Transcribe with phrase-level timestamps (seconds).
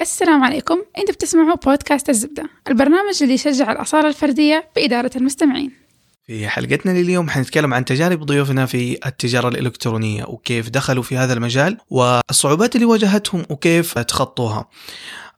[0.00, 0.78] السلام عليكم.
[0.98, 5.72] انت بتسمعوا بودكاست الزبدة البرنامج اللي يشجع الأصالة الفردية بإدارة المستمعين.
[6.26, 11.78] في حلقتنا لليوم حنتكلم عن تجارب ضيوفنا في التجارة الإلكترونية وكيف دخلوا في هذا المجال
[11.90, 14.68] والصعوبات اللي واجهتهم وكيف تخطوها.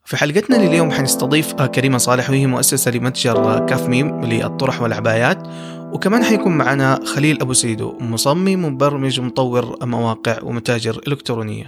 [0.04, 5.48] في حلقتنا لليوم حنستضيف كريمة صالح وهي مؤسسة لمتجر كاف ميم للطرح والعبايات.
[5.92, 11.66] وكمان حيكون معنا خليل أبو سيدو مصمم ومبرمج ومطور مواقع ومتاجر إلكترونية.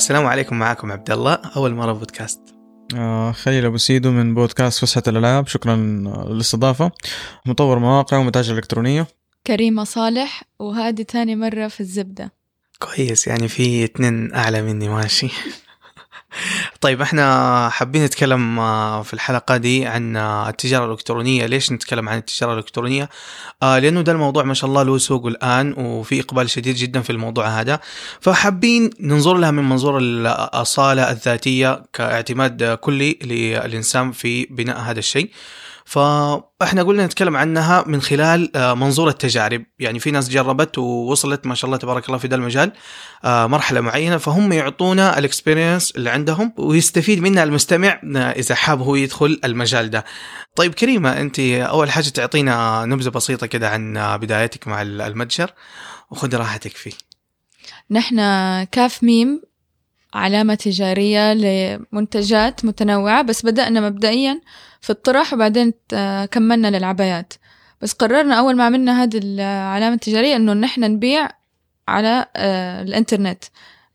[0.00, 2.40] السلام عليكم معكم عبد الله أول مرة بودكاست.
[2.94, 5.46] آه خليل أبو سيدو من بودكاست فسحة الألعاب.
[5.46, 6.90] شكرا للاستضافة.
[7.46, 9.06] مطور مواقع ومتاجر إلكترونية.
[9.46, 12.32] كريمة صالح وهذه ثاني مرة في الزبدة.
[12.78, 15.28] كويس يعني في اتنين أعلى مني ماشي.
[16.80, 21.46] طيب إحنا حابين نتكلم آه، في الحلقة دي عن آه، التجارة الإلكترونية.
[21.46, 23.08] ليش نتكلم عن التجارة الإلكترونية؟
[23.62, 27.10] آه لأنه ده الموضوع ما شاء الله له سوق الآن وفي إقبال شديد جدا في
[27.10, 27.80] الموضوع هذا.
[28.20, 35.30] فحابين ننظر لها من منظور الأصالة الذاتية كاعتماد كلي للإنسان في بناء هذا الشيء.
[35.90, 39.64] فاحنا قلنا نتكلم عنها من خلال آه، منظور التجارب.
[39.78, 42.72] يعني في ناس جربت ووصلت ما شاء الله تبارك الله في ذا المجال
[43.24, 48.80] آه، مرحلة معينة فهم يعطونا ال experience اللي عندهم ويستفيد منها المستمع آه، إذا حاب
[48.80, 50.04] هو يدخل المجال ده.
[50.56, 55.50] طيب كريمة أنت أول حاجة تعطينا نبذة بسيطة كده عن بدايتك مع المتجر
[56.10, 56.92] وخذ راحتك فيه.
[57.90, 58.16] نحن
[58.64, 59.42] كاف ميم
[60.14, 64.40] علامة تجارية لمنتجات متنوعة بس بدأنا مبدئيا
[64.80, 65.72] في الطرح وبعدين
[66.30, 67.32] كملنا للعبايات.
[67.82, 71.28] بس قررنا أول ما عملنا هذه العلامة التجارية إنه نحن نبيع
[71.88, 73.44] على آه، الإنترنت.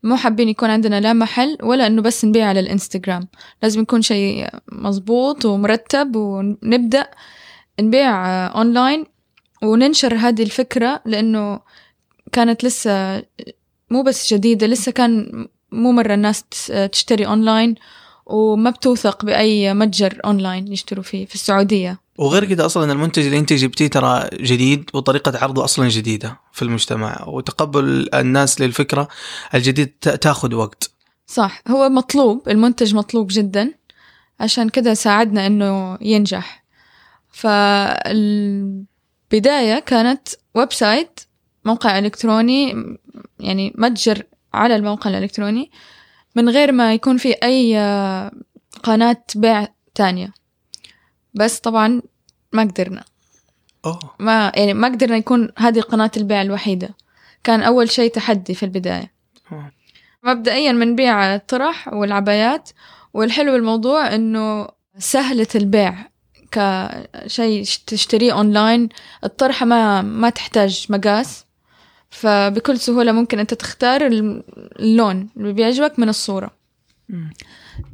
[0.02, 3.28] مو حابين يكون عندنا لا محل ولا إنه بس نبيع على الإنستغرام.
[3.62, 7.06] لازم يكون شيء مظبوط ومرتب ونبدأ
[7.80, 9.06] نبيع آه، أونلاين
[9.62, 11.60] وننشر هذه الفكرة لأنه
[12.32, 13.22] كانت لسه
[13.90, 16.42] مو بس جديدة لسه كان مو مرة الناس
[16.92, 17.74] تشتري أونلاين
[18.26, 21.98] وما بتوثق بأي متجر أونلاين يشتروا فيه في السعودية.
[22.18, 27.24] وغير كده أصلا المنتج اللي أنت جبتيه ترى جديد وطريقة عرضه أصلا جديدة في المجتمع
[27.26, 29.08] وتقبل الناس للفكرة
[29.54, 30.90] الجديد تأخذ وقت.
[31.26, 33.72] صح هو مطلوب المنتج مطلوب جدا
[34.40, 36.64] عشان كده ساعدنا إنه ينجح.
[37.30, 38.58] فالبداية
[39.78, 41.20] كانت website
[41.64, 42.74] موقع إلكتروني
[43.40, 44.22] يعني متجر
[44.54, 45.70] على الموقع الإلكتروني
[46.36, 47.76] من غير ما يكون في أي
[48.82, 50.34] قناة بيع تانية.
[51.34, 52.02] بس طبعا
[52.52, 53.04] ما قدرنا.
[53.84, 54.14] أوه.
[54.18, 56.88] ما يعني ما قدرنا يكون هذه قناة البيع الوحيدة.
[57.44, 59.12] كان أول شيء تحدي في البداية.
[59.52, 59.70] أوه.
[60.22, 62.70] مبدئيا بنبيع الطرح والعبايات
[63.14, 64.68] والحلو الموضوع إنه
[64.98, 65.94] سهلة البيع.
[66.50, 68.88] كشيء تشتريه أونلاين
[69.24, 71.45] الطرحة ما ما تحتاج مقاس.
[72.20, 76.50] فبكل سهولة ممكن أنت تختار اللون اللي بيعجبك من الصورة.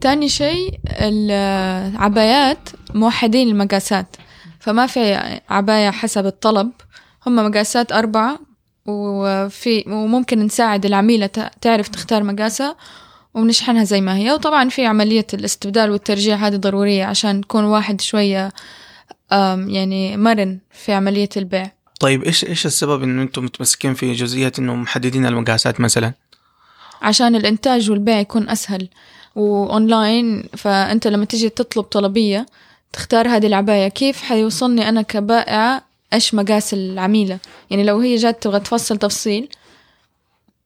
[0.00, 4.16] تاني شيء العبايات موحدين المقاسات.
[4.60, 5.14] فما في
[5.48, 6.70] عباية حسب الطلب.
[7.26, 8.38] هم مقاسات أربعة
[8.86, 11.26] وفي وممكن نساعد العميلة
[11.60, 12.76] تعرف تختار مقاسها
[13.34, 14.32] ونشحنها زي ما هي.
[14.32, 18.52] وطبعا في عملية الاستبدال والترجيع هذه ضرورية عشان تكون واحد شوية
[19.68, 21.70] يعني مرن في عملية البيع.
[22.02, 26.12] طيب إيش إيش السبب انه أنتم متمسكين في جزئية إنه محددين المقاسات مثلا؟
[27.02, 28.88] عشان الإنتاج والبيع يكون أسهل
[29.36, 32.46] وأونلاين فأنت لما تيجي تطلب طلبية
[32.92, 35.82] تختار هذه العباية كيف حيوصلني أنا كبائعه
[36.12, 37.38] إيش مقاس العميلة
[37.70, 39.48] يعني لو هي جات تبغى تفصل تفصيل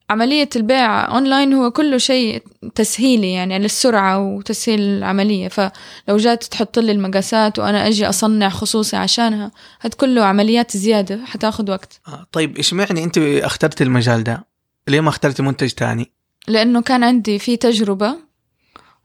[0.09, 2.43] عملية البيع أونلاين هو كله شيء
[2.75, 5.47] تسهيلي يعني للسرعة وتسهيل العملية.
[5.47, 9.51] فلو جات تحط لي المقاسات وأنا أجي أصنع خصوصي عشانها
[9.81, 12.01] هاد كله عمليات زيادة حتاخد وقت.
[12.07, 14.47] آه طيب إيش معني أنت اخترت المجال ده؟
[14.87, 16.11] ليه ما اخترتي منتج تاني؟
[16.47, 18.15] لأنه كان عندي في تجربة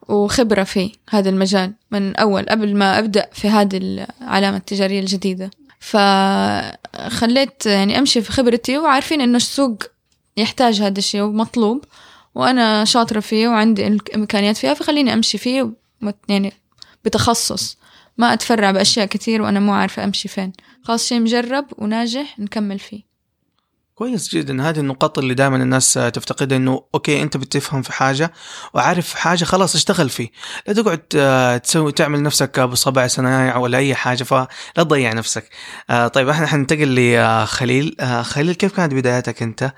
[0.09, 3.77] وخبرة في هذا المجال من أول قبل ما أبدأ في هذه
[4.23, 5.51] العلامة التجارية الجديدة.
[5.81, 9.83] فخليت يعني أمشي في خبرتي وعارفين إنه السوق
[10.37, 11.85] يحتاج هذا الشيء ومطلوب
[12.35, 15.73] وأنا شاطرة فيه وعندي إمكانيات فيها فخليني أمشي فيه
[16.29, 16.53] يعني
[17.05, 17.79] بتخصص.
[18.19, 20.53] ما أتفرع بأشياء كثير وأنا مو عارفة أمشي فين.
[20.85, 23.13] خلاص شيء مجرب وناجح نكمل فيه.
[23.95, 24.69] كويس جدا.
[24.69, 28.33] هذه النقاط اللي دائما الناس تفتقدها إنه أوكي أنت بتفهم في حاجة
[28.75, 30.29] وعارف حاجة خلاص اشتغل فيه.
[30.67, 35.49] لا تقعد آه، تسوي تعمل نفسك بصبع صنايع ولا أي حاجة فلا تضيع نفسك.
[35.91, 37.97] آه، طيب إحنا حننتقل لخليل.
[38.01, 39.73] آه، خليل كيف كانت بداياتك أنت؟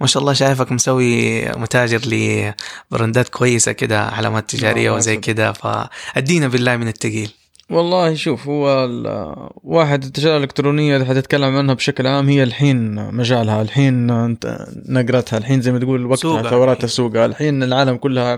[0.00, 6.76] ما شاء الله شايفك مسوي متاجر لبراندات كويسة كده علامات تجارية وزي كده فأدينا بالله
[6.76, 7.30] من التقيل.
[7.70, 8.88] والله شوف هو
[9.64, 13.62] واحد التجارة الإلكترونية إذا حتتكلم عنها بشكل عام هي الحين مجالها.
[13.62, 14.06] الحين
[14.88, 16.84] نقرتها الحين زي ما تقول وقتها ثورات.
[16.84, 18.36] السوق الحين العالم كلها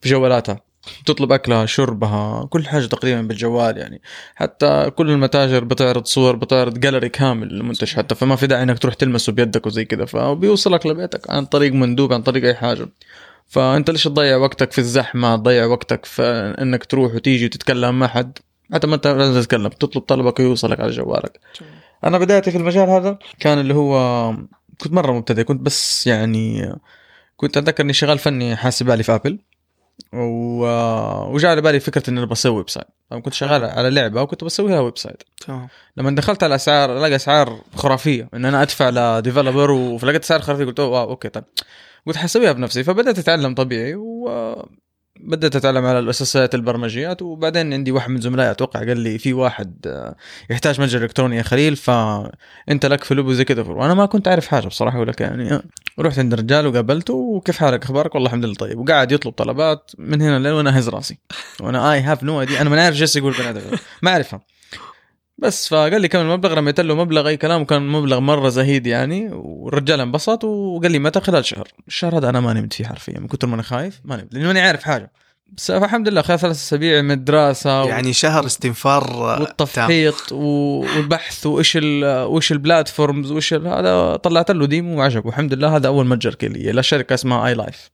[0.00, 0.67] في جوالاتها.
[1.06, 4.00] تطلب أكلها شربها كل حاجة تقريبا بالجوال يعني.
[4.34, 8.94] حتى كل المتاجر بتعرض صور بتعرض جاليري كامل للمنتج حتى فما في داعي إنك تروح
[8.94, 12.88] تلمسه بيدك وزي كذا فبيوصلك لبيتك عن طريق مندوب عن طريق أي حاجة.
[13.48, 16.22] فأنت ليش تضيع وقتك في الزحمة؟ تضيع وقتك في
[16.60, 18.38] إنك تروح وتيجي وتتكلم مع حد.
[18.72, 21.40] حتى ما أنت لازم تتكلم تطلب طلبك ويوصلك على جوالك.
[22.04, 24.32] أنا بدايتي في المجال هذا كان اللي هو
[24.78, 26.72] كنت مرة مبتدئ كنت بس يعني
[27.36, 29.38] كنت أتذكر إني شغال فني حاسب آلي في Apple
[30.12, 30.64] و...
[31.34, 32.86] وجاء على بالي فكرة إني بسوي website
[33.24, 35.68] كنت شغال على لعبة وكنت بسويها website تمام.
[35.96, 38.28] لما دخلت على الاسعار الاقي أسعار خرافية.
[38.34, 41.44] إن أنا أدفع ل developer ولقيت أسعار خرافية قلت wow okay طيب.
[42.06, 42.84] قلت حسويها بنفسي.
[42.84, 43.94] فبدأت أتعلم طبيعي
[45.24, 49.74] وبدات أتعلم على الاساسيات البرمجيات وبعدين عندي واحد من زملائي أتوقع قال لي في واحد
[49.86, 50.16] آه،
[50.50, 54.46] يحتاج متجر إلكتروني يا خليل فأنت لك في لوبو زي كذا وأنا ما كنت أعرف
[54.46, 55.62] حاجة بصراحة أقول لك يعني آه.
[55.98, 58.78] رحت عند الرجال وقابلته وكيف حالك؟ أخبارك؟ والله الحمد لله طيب.
[58.78, 61.18] وقاعد يطلب طلبات من هنا لين وأنا اهز راسي.
[61.60, 63.60] وأنا I have no أنا ما عارف إيش يقول بني آدم.
[64.02, 64.40] ما أعرفها.
[65.38, 69.28] بس فقال لي كم المبلغ رميت له مبلغ أي كلام وكان مبلغ مرة زهيد يعني
[69.32, 71.68] والرجال انبسط وقال لي متى؟ خلال شهر.
[71.88, 74.46] الشهر هذا أنا ما نمت فيه حرفيا من كتر ما أنا خايف ما نمت لأني
[74.46, 75.12] ماني عارف حاجة.
[75.56, 79.16] بس الحمد لله خلال ثلاث أسابيع من الدراسه يعني شهر استنفار.
[79.40, 85.26] والتفحيط و- والبحث وإيش ال وش ال platforms وش ال- هذا طلعت له demo وعجب
[85.26, 87.90] والحمد لله هذا أول متجر لي لشركه اسمها iLife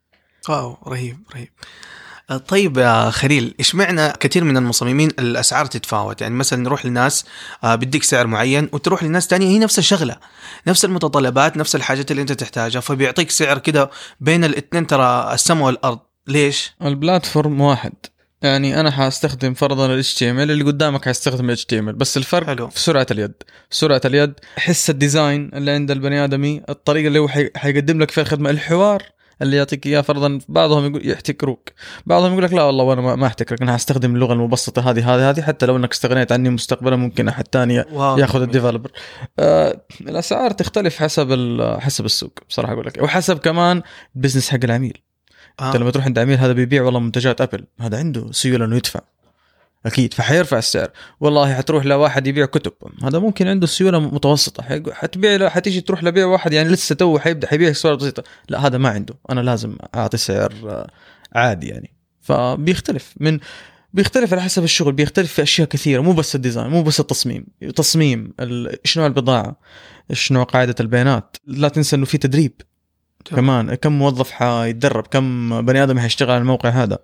[0.49, 1.49] wow رهيب رهيب.
[2.49, 7.25] طيب يا خليل إيش معنى كثير من المصممين الأسعار تتفاوت يعني مثلا نروح لناس
[7.65, 10.17] آه، بيديك سعر معين وتروح لناس تانية هي نفس الشغلة
[10.67, 13.91] نفس المتطلبات نفس الحاجات اللي أنت تحتاجها فبيعطيك سعر كده
[14.21, 17.93] بين الاثنين ترى السماء والأرض ليش ال platform واحد
[18.43, 22.69] يعني أنا حأستخدم فرضا ال HTML اللي قدامك حيستخدم ال HTML بس الفرق حلو.
[22.69, 23.33] في سرعة اليد
[23.71, 27.51] سرعة اليد حس ال design اللي عند البني آدمي الطريقة اللي هو حي...
[27.57, 29.03] حيقدم لك فيها الخدمه الحوار
[29.43, 31.71] اللي يعطيك إياه فرضا بعضهم يقول يحتكروك.
[32.07, 35.43] بعضهم يقول لك لا والله وأنا ما- أحتكرك أنا حستخدم اللغة المبسطة هذه هذه هذه
[35.43, 37.75] حتى لو إنك استغنيت عني مستقبلا ممكن أحد ثاني
[38.19, 38.43] يأخذ.
[38.43, 38.91] ال developer
[39.39, 43.03] آه الأسعار تختلف حسب حسب السوق بصراحة أقول لك.
[43.03, 43.83] وحسب كمان
[44.17, 44.99] ال business حق العميل.
[45.61, 45.67] آه.
[45.69, 49.01] انت لما تروح عند عميل هذا بيبيع والله منتجات Apple هذا عنده سيولة إنه يدفع.
[49.87, 50.91] أكيد فحيرفع السعر.
[51.21, 52.73] والله حتروح لواحد يبيع كتب.
[53.03, 54.63] هذا ممكن عنده سيوله متوسطة.
[54.93, 58.23] حتبيع له حتيجي تروح لبيع واحد يعني لسه تو حيبدأ حيبيع سعر بسيطة.
[58.49, 59.15] لا هذا ما عنده.
[59.31, 60.91] أنا لازم أعطي سعر آه،
[61.35, 61.95] عادي يعني.
[62.21, 63.15] فبيختلف.
[63.21, 63.39] من
[63.93, 64.93] بيختلف على حسب الشغل.
[64.93, 66.01] بيختلف في أشياء كثيرة.
[66.01, 67.47] مو بس ال design مو بس التصميم.
[67.77, 69.57] تصميم ال- إيش نوع البضاعة؟
[70.11, 72.53] إيش نوع قاعدة البيانات؟ لا تنسى إنه في تدريب.
[73.25, 73.41] تمام.
[73.41, 76.99] كمان كم موظف حيتدرب؟ كم بني آدم حيشتغل على الموقع هذا؟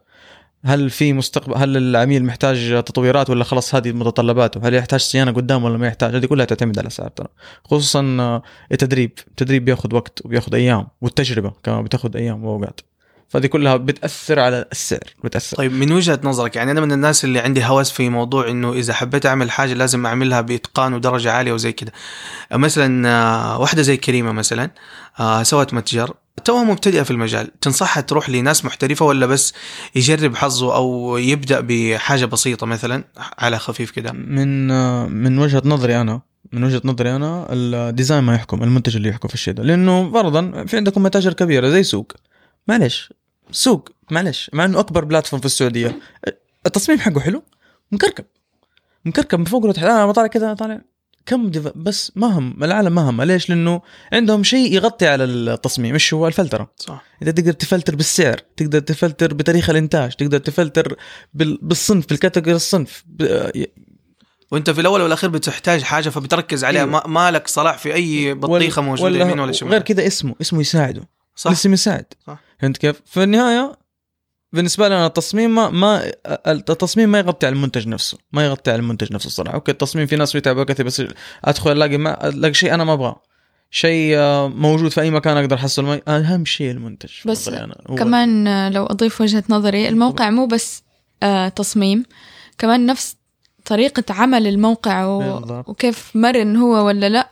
[0.64, 5.64] هل في مستقبل هل العميل محتاج تطويرات ولا خلاص هذه متطلباته؟ هل يحتاج صيانة قدام
[5.64, 7.28] ولا ما يحتاج؟ هذه كلها تعتمد على الأسعار ترى.
[7.64, 8.42] خصوصا آه،
[8.72, 9.12] التدريب.
[9.28, 12.80] التدريب بياخذ وقت وبياخذ أيام والتجربة كمان بتاخذ أيام واوقات
[13.30, 15.56] فهذه كلها بتأثر على السعر بتأثر.
[15.56, 18.94] طيب من وجهة نظرك يعني أنا من الناس اللي عندي هوس في موضوع إنه إذا
[18.94, 21.92] حبيت أعمل حاجة لازم أعملها بإتقان ودرجة عالية وزي كده.
[22.52, 24.70] مثلا آه، واحدة زي كريمة مثلا
[25.20, 29.54] آه، سوت متجر توها مبتدئة في المجال تنصحها تروح لناس محترفة ولا بس
[29.94, 33.04] يجرب حظه أو يبدأ بحاجة بسيطة مثلا
[33.38, 36.20] على خفيف كده؟ من آه، من وجهة نظري أنا
[36.52, 39.62] من وجهة نظري أنا ال design ما يحكم المنتج اللي يحكم في الشيء ده.
[39.62, 42.12] لأنه فرضا في عندكم متاجر كبيرة زي سوق.
[42.68, 43.12] معلش
[43.52, 45.98] سوق معلش مع إنه أكبر platform في السعودية.
[46.66, 47.42] التصميم حقه حلو
[47.92, 48.24] مكركب
[49.04, 49.84] مكركب من فوق وتحت.
[49.84, 50.80] أنا طالع كذا طالع
[51.26, 51.68] كم ديف...
[51.76, 53.22] بس ما هم العالم ما هم.
[53.22, 56.70] ليش؟ لأنه عندهم شيء يغطي على التصميم إيش هو؟ الفلترة.
[56.76, 57.04] صح.
[57.22, 60.96] انت تقدر تفلتر بالسعر تقدر تفلتر بتاريخ الإنتاج تقدر تفلتر
[61.34, 61.58] بال...
[61.62, 63.04] بالصنف بالكاتيجوري الصنف.
[63.06, 63.40] ب...
[64.52, 66.80] وأنت في الأول والأخير بتحتاج حاجة فبتركز عليها.
[66.80, 66.92] أيوة.
[66.92, 69.72] ما, ما لك صلاح في أي بطيخة موجودة يمين ولا شمال.
[69.72, 71.02] غير كذا اسمه اسمه يساعده.
[71.40, 71.50] صح.
[71.50, 72.38] الاسم يساعد صح.
[72.60, 73.72] فهمت كيف؟ في النهايه
[74.52, 76.12] بالنسبة لي أنا التصميم ما, ما
[76.46, 78.18] التصميم ما يغطي على المنتج نفسه.
[78.32, 79.54] ما يغطي على المنتج نفسه الصراحة.
[79.54, 81.02] أوكي التصميم في ناس بيتعبوا كثير بس
[81.44, 83.22] أدخل ألاقي ما ألاقي شيء أنا ما أبغاه.
[83.70, 87.10] شيء آه، موجود في أي مكان أقدر احصله أهم شيء المنتج.
[87.26, 87.74] بس أنا.
[87.90, 90.82] هو- كمان آه، لو أضيف وجهة نظري الموقع مو بس
[91.22, 92.04] آه تصميم.
[92.58, 93.16] كمان نفس
[93.64, 95.62] طريقة عمل الموقع و...
[95.66, 97.30] وكيف مرن هو ولا لا.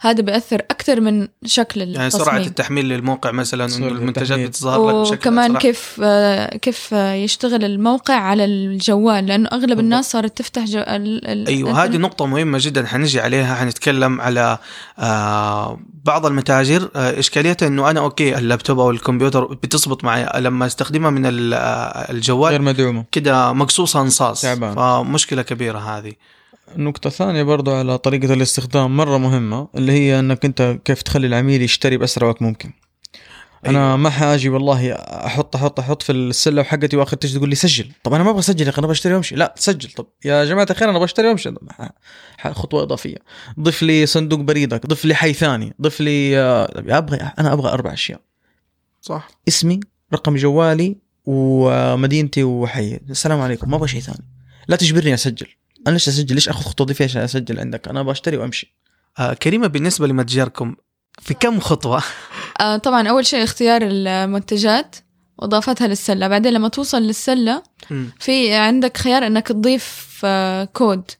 [0.00, 4.48] هذا بيأثر أكثر من شكل يعني التصميم سرعه التحميل للموقع مثلا انه المنتجات.
[4.48, 5.60] بتظهر لك بشكل وكمان أسرع.
[5.60, 9.78] كيف آه، كيف آه، يشتغل الموقع على الجوال لأنه أغلب بالضبط.
[9.80, 10.78] الناس صارت تفتح جو...
[10.78, 11.26] ال...
[11.28, 11.46] ال...
[11.48, 11.84] أيوه.
[11.84, 14.58] هذه نقطة مهمة جدا حنجي عليها حنتكلم على
[14.98, 21.10] آه بعض المتاجر آه إشكاليتها إنه أنا okay اللابتوب أو الكمبيوتر بتزبط معي لما أستخدمها
[21.10, 24.74] من ال- آه، غير الجوال مدعومة كده مقصوصة أنصاص تعبان.
[24.74, 26.12] فمشكلة كبيرة هذه
[26.76, 31.62] نقطة ثانية برضو على طريقة الاستخدام مرة مهمة اللي هي إنك أنت كيف تخلي العميل
[31.62, 32.72] يشتري بأسرع وقت ممكن.
[33.66, 33.96] أنا أيوة.
[33.96, 37.92] ما حأجي والله أحط أحط أحط في السلة حقتي واخر تجي تقول لي سجل.
[38.04, 39.34] طب أنا ما أبغى أسجل يا أخي أنا بشتري وأمشي.
[39.34, 41.54] لا سجل طب يا جماعة الخير أنا بشتري وأمشي.
[42.52, 43.16] خطوه إضافية.
[43.60, 47.92] ضيف لي صندوق بريدك ضيف لي حي ثاني ضيف لي آه، أبغى أنا أبغى أربع
[47.92, 48.20] أشياء.
[49.00, 49.28] صح.
[49.48, 49.80] اسمي
[50.12, 53.00] رقم جوالي ومدينتي وحي.
[53.10, 54.24] السلام عليكم ما أبغى شيء ثاني.
[54.68, 55.46] لا تجبرني أسجل.
[55.88, 58.74] أنا ليش أسجل؟ ليش أخذ خطوة ضيفية عشان أسجل عندك؟ أنا بشتري وأمشي.
[59.18, 60.76] آه كريمة بالنسبة لمتجركم
[61.22, 62.02] في كم خطوة؟
[62.60, 64.96] آه طبعا أول شيء اختيار المنتجات
[65.38, 66.28] وإضافتها للسلة.
[66.28, 68.10] بعدين لما توصل للسلة مم.
[68.20, 71.10] في عندك خيار إنك تضيف آه، كود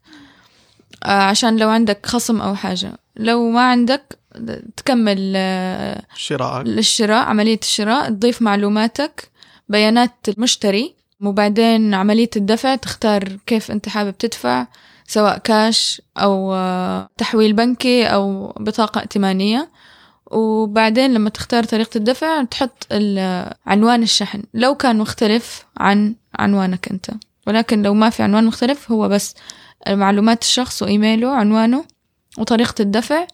[1.05, 2.97] آه، عشان لو عندك خصم أو حاجة.
[3.15, 4.19] لو ما عندك
[4.77, 9.29] تكمل آه، شراء الشراء عملية الشراء تضيف معلوماتك
[9.69, 14.67] بيانات المشتري وبعدين عملية الدفع تختار كيف أنت حابب تدفع
[15.07, 19.69] سواء كاش أو آه، تحويل بنكي أو بطاقة ائتمانية.
[20.31, 24.43] وبعدين لما تختار طريقة الدفع تحط ال- عنوان الشحن.
[24.53, 27.11] لو كان مختلف عن عنوانك أنت.
[27.47, 29.35] ولكن لو ما في عنوان مختلف هو بس
[29.89, 31.85] معلومات الشخص وإيميله عنوانه
[32.37, 33.27] وطريقة الدفع.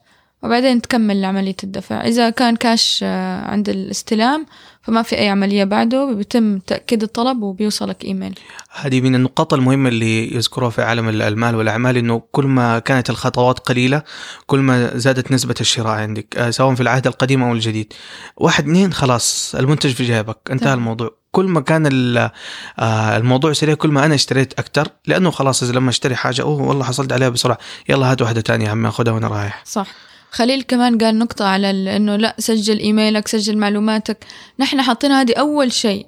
[0.46, 4.46] وبعدين تكمل عملية الدفع إذا كان كاش آه، عند الاستلام
[4.82, 8.40] فما في أي عملية بعده بيتم تأكيد الطلب وبيوصلك إيميل.
[8.72, 13.60] هذه من النقاط المهمة اللي يذكروها في عالم المال والأعمال إنه كل ما كانت الخطوات
[13.60, 14.02] قليلة
[14.46, 17.94] كل ما زادت نسبة الشراء عندك آه، سواء في العهد القديم أو الجديد.
[18.38, 20.78] واحد اثنين خلاص المنتج في جيبك انتهى تمام.
[20.78, 21.12] الموضوع.
[21.32, 22.18] كل ما كان
[22.80, 26.62] آه، الموضوع سريع كل ما أنا اشتريت أكتر لأنه خلاص إذا لما اشتري حاجة أوه
[26.62, 27.58] والله حصلت عليها بسرعة
[27.90, 29.64] يلا هات واحدة تانية يا عمي أخذها وأنا رايح.
[29.66, 29.88] صح.
[30.36, 34.26] خليل كمان قال نقطة على إنه لا سجل إيميلك سجل معلوماتك.
[34.60, 36.06] نحن حاطين هذه أول شيء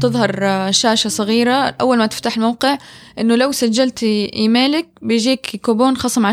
[0.00, 1.52] تظهر آه، شاشة صغيرة.
[1.80, 2.78] أول ما تفتح الموقع
[3.18, 6.26] إنه لو سجلتي إيميلك بيجيك كوبون خصم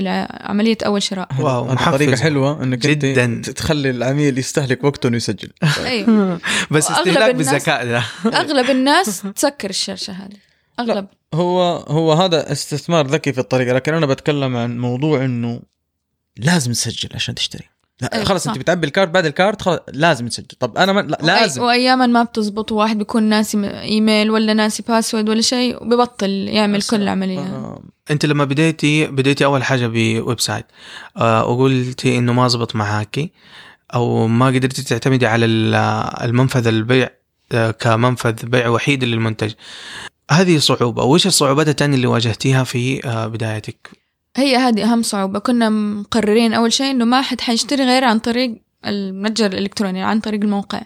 [0.00, 1.28] لعملية أول شراء.
[1.40, 1.74] واو،.
[1.74, 3.42] طريقة حلوة إنك جداً.
[3.56, 5.48] تخلي العميل يستهلك وقته إنه يسجل.
[5.86, 6.38] أيوه
[6.70, 8.02] بس استهلاك الناس- بالذكاء ده.
[8.40, 10.36] أغلب الناس تسكر الشاشة هذه.
[10.80, 11.06] أغلب.
[11.34, 15.60] هو هو هذا استثمار ذكي في الطريقة لكن أنا بتكلم عن موضوع إنه
[16.38, 17.64] لازم تسجل عشان تشتري.
[18.00, 18.50] لا أيوة، خلاص صح.
[18.50, 20.46] انت بتعبي ال cart بعد ال cart خلاص لازم تسجل.
[20.60, 21.62] طب أنا ما لا لازم.
[21.62, 27.02] واياما ما بتزبط واحد بيكون ناسي إيميل ولا ناسي password ولا شيء وببطل يعمل كل
[27.02, 30.66] العملية آه، أنت لما بديتي بديتي أول حاجة ب website
[31.16, 33.32] آه، وقلتي إنه ما زبط معاكي
[33.94, 35.74] أو ما قدرتي تعتمدي على ال-
[36.24, 37.08] المنفذ البيع
[37.52, 39.52] آه، كمنفذ بيع وحيد للمنتج.
[40.30, 41.04] هذه صعوبة.
[41.04, 44.05] وش الصعوبات الثانية اللي واجهتيها في آه، بدايتك؟
[44.36, 45.38] هي هذه أهم صعوبة.
[45.38, 50.40] كنا مقررين أول شيء إنه ما حد حيشتري غير عن طريق المتجر الإلكتروني عن طريق
[50.40, 50.82] الموقع.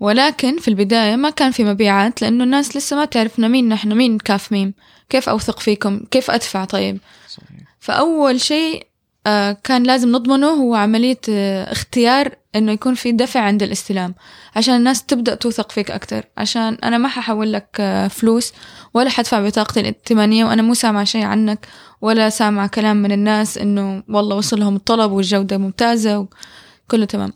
[0.00, 4.18] ولكن في البداية ما كان في مبيعات لأنه الناس لسه ما تعرفنا مين نحن مين
[4.18, 4.74] كاف ميم
[5.08, 6.98] كيف أوثق فيكم كيف أدفع طيب.
[7.28, 7.48] صحيح.
[7.80, 8.86] فأول شيء
[9.26, 14.14] آه، كان لازم نضمنه هو عملية آه، اختيار إنه يكون في دفع عند الاستلام.
[14.56, 16.24] عشان الناس تبدأ توثق فيك أكتر.
[16.38, 18.52] عشان أنا ما ححول لك آه، فلوس
[18.94, 21.66] ولا حدفع بطاقتي الائتمانية وأنا مو سامعة شيء عنك.
[22.04, 27.32] ولا سامعة كلام من الناس إنه والله وصلهم الطلب والجودة ممتازة وكله تمام.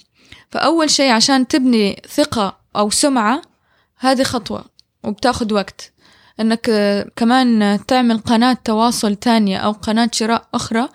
[0.51, 3.43] فأول شيء عشان تبني ثقة أو سمعة
[3.99, 4.65] هذه خطوة
[5.05, 5.93] وبتاخد وقت.
[6.69, 10.89] آه، كمان تعمل قناة تواصل تانية أو قناة شراء أخرى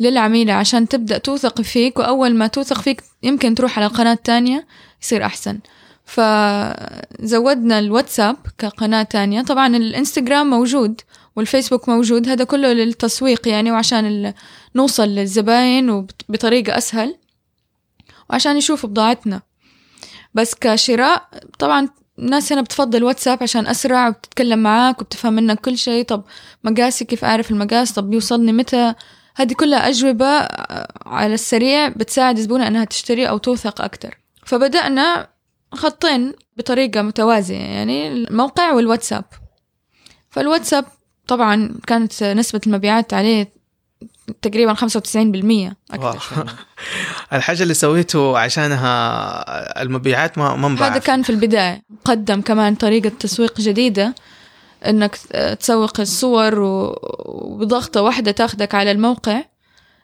[0.00, 4.66] للعميلة عشان تبدأ توثق فيك وأول ما توثق فيك يمكن تروح على قناة تانية
[5.02, 5.58] يصير أحسن.
[6.04, 9.42] فزودنا الواتساب كقناة تانية.
[9.42, 11.00] طبعا الإنستغرام موجود
[11.38, 12.28] والفيسبوك موجود.
[12.28, 14.34] هذا كله للتسويق يعني وعشان
[14.76, 17.16] نوصل للزباين وبطريقة أسهل
[18.30, 19.42] وعشان يشوفوا بضاعتنا.
[20.34, 21.28] بس كشراء
[21.58, 26.04] طبعا الناس هنا بتفضل واتساب عشان أسرع وبتتكلم معاك وبتفهم منك كل شيء.
[26.04, 26.24] طب
[26.64, 28.94] مقاسي كيف أعرف المقاس؟ طب بيوصلني متى؟
[29.36, 34.18] هذه كلها أجوبة آه، على السريع بتساعد الزبونة أنها تشتري أو توثق أكتر.
[34.44, 35.28] فبدأنا
[35.72, 39.24] خطين بطريقة متوازية يعني الموقع والواتساب.
[40.30, 40.84] فالواتساب
[41.28, 43.58] طبعا كانت نسبة المبيعات عليه
[44.42, 45.70] تقريبا 95% واو.
[45.92, 46.44] أكثر شوي.
[47.32, 48.92] الحاجة اللي سويته عشانها
[49.82, 50.98] المبيعات ما ما هذا.
[50.98, 54.14] كان في البداية قدم كمان طريقة تسويق جديدة
[54.86, 55.16] إنك
[55.60, 59.42] تسوق الصور و- وبضغطة واحدة تاخدك على الموقع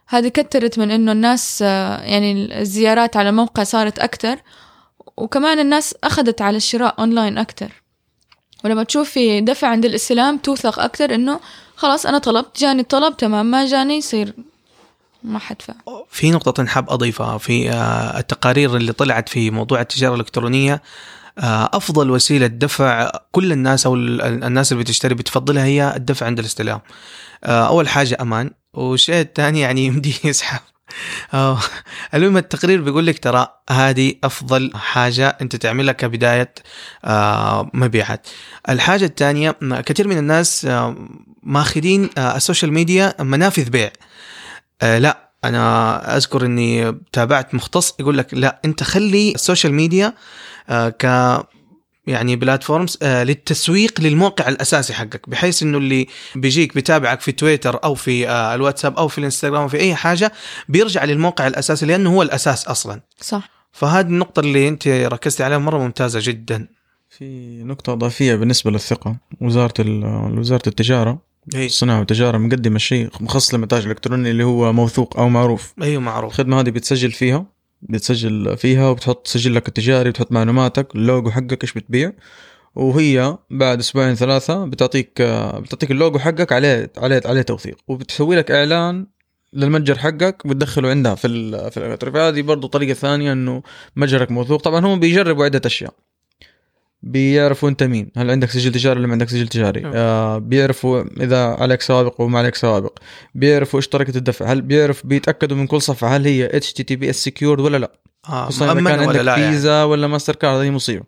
[0.09, 4.37] هذه كترت من إنه الناس يعني الزيارات على الموقع صارت أكتر
[5.17, 7.83] وكمان الناس أخذت على الشراء أونلاين أكتر
[8.65, 11.41] ولما تشوفي دفع عند الاستلام توثق أكتر إنه
[11.77, 14.33] خلاص أنا طلبت جاني الطلب تمام ما جاني يصير
[15.23, 15.75] ما حدفع.
[16.11, 20.83] في نقطة حاب أضيفها في آه، التقارير اللي طلعت في موضوع التجارة الإلكترونية
[21.39, 26.81] آه، أفضل وسيلة دفع كل الناس ال- الناس اللي بتشتري بتفضلها هي الدفع عند الاستلام.
[27.45, 30.61] آه، أول حاجة أمان والشيء الثاني يعني يمدي يسحب.
[32.15, 36.55] المهم التقرير بيقول لك ترى هذه أفضل حاجة أنت تعملها كبداية
[37.05, 38.29] آه، مبيعات.
[38.69, 40.97] الحاجة الثانية كثير من الناس آه،
[41.43, 43.91] ماخذين آه، ال social media منافذ بيع.
[44.83, 50.15] آه، لا أنا أذكر إني تابعت مختص يقول لك لا أنت خلي ال social media
[50.69, 51.05] آه، ك
[52.07, 57.95] يعني platforms آه، للتسويق للموقع الأساسي حقك بحيث إنه اللي بيجيك بيتابعك في تويتر أو
[57.95, 60.33] في آه، الواتساب أو في الإنستغرام أو في أي حاجة
[60.69, 63.01] بيرجع للموقع الأساسي لأنه هو الأساس أصلا.
[63.21, 63.51] صح.
[63.73, 66.69] فهذه النقطة اللي أنت ركزتي عليها مرة ممتازة جدا.
[67.11, 69.75] في نقطة إضافية بالنسبة للثقة وزارة
[70.39, 71.19] وزارة التجارة
[71.55, 71.67] إي.
[71.67, 75.75] الصناعة والتجارة مقدمة شيء مخصص للمتاجر الإلكترونية اللي هو موثوق أو معروف.
[75.83, 76.33] أيوه معروف.
[76.33, 77.47] الخدمة هذه بتسجل فيها؟
[77.89, 82.13] بتسجل فيها وبتحط سجلك التجاري بتحط معلوماتك اللوجو حقك إيش بتبيع.
[82.75, 85.23] وهي بعد أسبوعين ثلاثة بتعطيك
[85.63, 87.77] بتعطيك اللوجو حقك عليه عليه عليه توثيق.
[87.89, 89.07] وبتسوي لك إعلان
[89.53, 91.29] للمتجر حقك بتدخله عندها في
[91.71, 91.97] في.
[92.13, 93.63] فهذه برضه طريقة ثانية إنه
[93.97, 94.63] متجرك موثوق.
[94.63, 95.95] طبعا هم بيجربوا عدة أشياء.
[97.07, 98.11] بيعرفوا انت مين.
[98.17, 99.93] هل عندك سجل تجاري ولا ما عندك سجل تجاري؟ نعم.
[99.95, 102.99] آه بيعرفوا إذا عليك سوابق وما عليك سوابق
[103.35, 104.47] بيعرفوا إيش طريقة الدفع.
[104.47, 107.77] هل بيعرف بيتأكدوا من كل صفحة هل هي اتش تي تي بي اس سكيورد ولا
[107.77, 107.93] لا؟
[108.29, 109.53] آه خصوصا إذا كان ولا عندك لا يعني.
[109.53, 111.05] فيزا ولا ماستر كارد هذه مصيبة.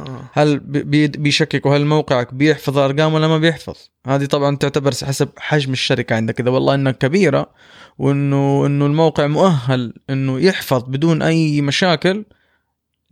[0.00, 0.20] آه.
[0.32, 5.72] هل بي- بيشككوا؟ هل موقعك بيحفظ أرقام ولا ما بيحفظ؟ هذه طبعا تعتبر حسب حجم
[5.72, 6.40] الشركة عندك.
[6.40, 7.50] إذا والله إنها كبيرة
[7.98, 12.24] وانه إنه الموقع مؤهل إنه يحفظ بدون أي مشاكل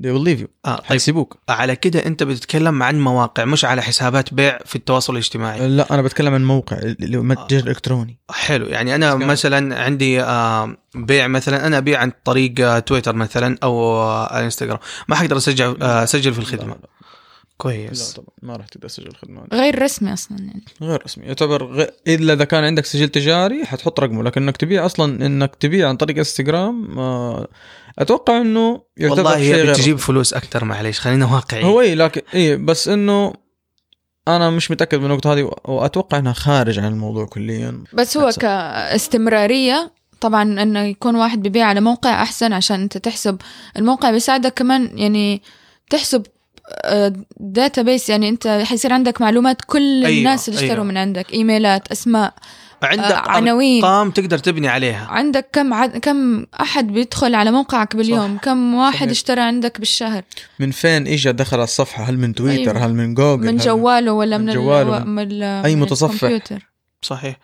[0.02, 0.46] they will leave you.
[0.66, 0.84] آه طيب.
[0.84, 1.36] حيسيبوك.
[1.48, 5.68] على كده انت بتتكلم عن مواقع مش على حسابات بيع في التواصل الاجتماعي.
[5.68, 8.18] لا أنا بتكلم عن موقع اللي هو متجر إلكتروني.
[8.30, 13.14] حلو يعني أنا كمان- مثلا عندي آه، بيع مثلا أنا أبيع عن طريق آه، تويتر
[13.14, 14.78] مثلا أو آه، إنستغرام.
[15.08, 16.68] ما حقدر أسجل آه، أسجل في الخدمة.
[16.74, 16.78] لا,
[17.64, 19.46] لا, لا كويس طبعا ما راح تقدر تسجل هذه.
[19.52, 20.64] غير رسمي أصلا يعني.
[20.82, 21.26] غير رسمي.
[21.26, 21.84] يعتبر غ...
[22.08, 24.23] الا إذا كان عندك سجل تجاري حتحط رقمه.
[24.23, 27.48] لكن إنك تبيع أصلا إنك تبيع عن طريق إنستغرام آه،
[27.98, 31.66] أتوقع إنه يعتبر والله شيء هي غير بتجيب فلوس أكثر معليش خلينا واقعيين.
[31.66, 33.33] هو إي لكن إي بس إنه
[34.28, 37.85] أنا مش متأكد من النقطة هذه وأتوقع إنها خارج عن الموضوع كليا.
[37.92, 38.40] بس هو أحسن.
[38.40, 43.40] كاستمرارية طبعا إنه يكون واحد بيبيع على موقع أحسن عشان أنت تحسب
[43.76, 45.42] الموقع بيساعدك كمان يعني
[45.90, 46.26] تحسب
[47.40, 50.85] database يعني أنت حيصير عندك معلومات كل أيوة، الناس اللي اشتروا أيوة.
[50.85, 52.35] من عندك إيميلات أسماء
[52.83, 53.85] عندك آه، عناوين.
[53.85, 55.98] ارقام تقدر تبني عليها عندك كم عد...
[55.98, 58.42] كم أحد بيدخل على موقعك باليوم صح.
[58.42, 59.11] كم واحد صحيح.
[59.11, 60.22] اشترى عندك بالشهر
[60.59, 62.87] من فين اجى دخل على الصفحة هل من تويتر أيوة.
[62.87, 65.09] هل من جوجل من جواله ولا من من, جواله، ال...
[65.09, 66.12] من, من متصفح.
[66.14, 66.73] الكمبيوتر
[67.04, 67.36] صحيح.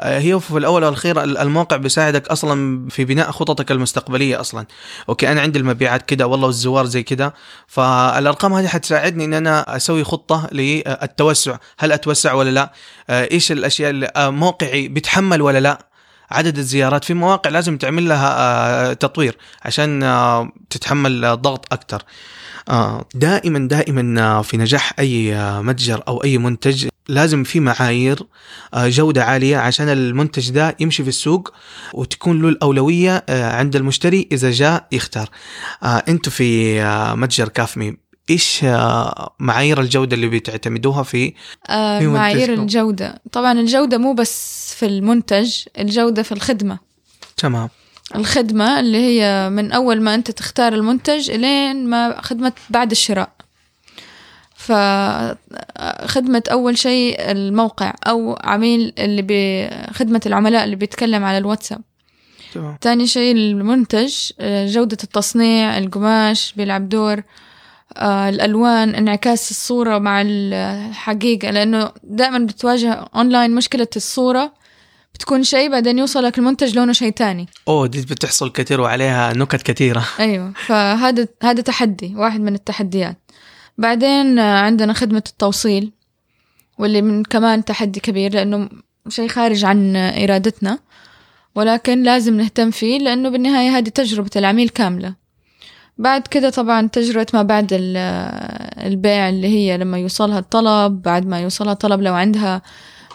[0.00, 4.66] آه، هي في الأول والأخير الموقع بيساعدك أصلا في بناء خططك المستقبلية أصلا.
[5.08, 7.34] أوكي أنا عندي المبيعات كده والله والزوار زي كده.
[7.66, 11.56] فالأرقام هذه حتساعدني إن أنا أسوي خطة للتوسع.
[11.78, 12.72] هل أتوسع ولا لا؟
[13.10, 15.86] آه، إيش الأشياء اللي آه، موقعي بيتحمل ولا لا؟
[16.30, 20.00] عدد الزيارات في مواقع لازم تعمل لها تطوير عشان
[20.70, 22.02] تتحمل ضغط أكثر
[23.14, 28.22] دائما دائما في نجاح أي متجر أو أي منتج لازم في معايير
[28.74, 31.52] آه، جودة عالية عشان المنتج ده يمشي في السوق
[31.94, 35.28] وتكون له الأولوية آه، عند المشتري إذا جاء يختار.
[35.82, 36.82] آه، أنتوا في
[37.16, 37.96] متجر كافمي
[38.30, 41.34] إيش آه، معايير الجودة اللي بتعتمدوها في
[41.70, 42.52] آه في معايير.
[42.52, 43.22] الجودة.
[43.32, 46.78] طبعا الجودة مو بس في المنتج الجودة في الخدمة.
[47.36, 47.68] تمام.
[48.14, 53.32] الخدمة اللي هي من أول ما أنت تختار المنتج إلين ما خدمة بعد الشراء.
[54.62, 61.80] فخدمة أول شيء الموقع أو عميل اللي بخدمة العملاء اللي بيتكلم على الواتساب.
[62.54, 62.76] تمام.
[62.80, 67.22] تاني شيء المنتج آه، جودة التصنيع القماش بيلعب دور
[67.96, 74.52] آه، الألوان انعكاس الصورة مع الحقيقة لأنه دائما بتواجه أونلاين مشكلة الصورة
[75.14, 77.48] بتكون شيء بعدين يوصلك المنتج لونه شيء تاني.
[77.68, 83.16] أوه دي بتحصل كثير وعليها نكت كثيرة أيوه فهذا هذا تحدي واحد من التحديات.
[83.78, 85.92] بعدين عندنا خدمة التوصيل
[86.78, 88.68] واللي من كمان تحدي كبير لأنه
[89.08, 90.78] شيء خارج عن إرادتنا
[91.54, 95.14] ولكن لازم نهتم فيه لأنه بالنهاية هذه تجربة العميل كاملة.
[95.98, 97.96] بعد كده طبعا تجربة ما بعد ال-
[98.86, 102.62] البيع اللي هي لما يوصلها الطلب بعد ما يوصلها طلب لو عندها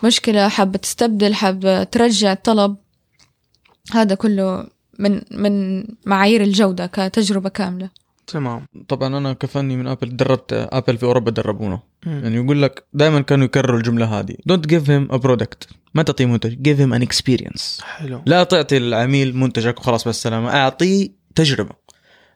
[0.03, 2.75] مشكلة حابة تستبدل حابة ترجع الطلب
[3.91, 4.67] هذا كله
[4.99, 7.89] من من معايير الجودة كتجربة كاملة.
[8.27, 8.65] تمام.
[8.87, 12.23] طبعا أنا كفني من Apple دربت Apple في أوروبا دربونا مم.
[12.23, 14.35] يعني يقول لك دائما كانوا يكرروا الجملة هذه.
[14.45, 16.61] don't give him a product ما تعطيه منتج.
[16.61, 18.21] give him an experience حلو.
[18.25, 21.87] لا تعطي العميل منتجك وخلاص بالسلامه أعطيه تجربة.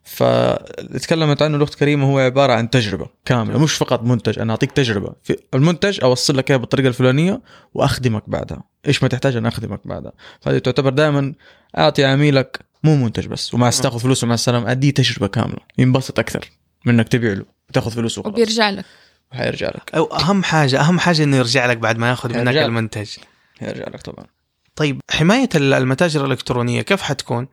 [0.03, 4.39] فاللي تكلمت عنه الأخت كريمة هو عبارة عن تجربة كاملة مش فقط منتج.
[4.39, 5.13] أنا أعطيك تجربة.
[5.23, 7.41] في المنتج أوصل لك اياه بالطريقة الفلانية
[7.73, 8.63] وأخدمك بعدها.
[8.87, 10.11] إيش ما تحتاج أنا أخدمك بعدها.
[10.41, 11.33] فهذه تعتبر دائما
[11.77, 13.53] أعطي عميلك مو منتج بس.
[13.53, 15.59] ومع تاخذ فلوسه مع السلامة اديه تجربة كاملة.
[15.77, 16.49] ينبسط أكثر
[16.85, 18.33] من إنك تبيع له وتاخذ فلوسه وخلاص.
[18.33, 18.85] وبيرجع لك.
[19.31, 19.95] حيرجع لك.
[19.95, 22.65] أو أهم حاجة أهم حاجة إنه يرجع لك بعد ما ياخذ منك يرجع.
[22.65, 23.09] المنتج.
[23.59, 24.25] حيرجع لك طبعا.
[24.75, 27.47] طيب حماية المتاجر الإلكترونية كيف حتكون؟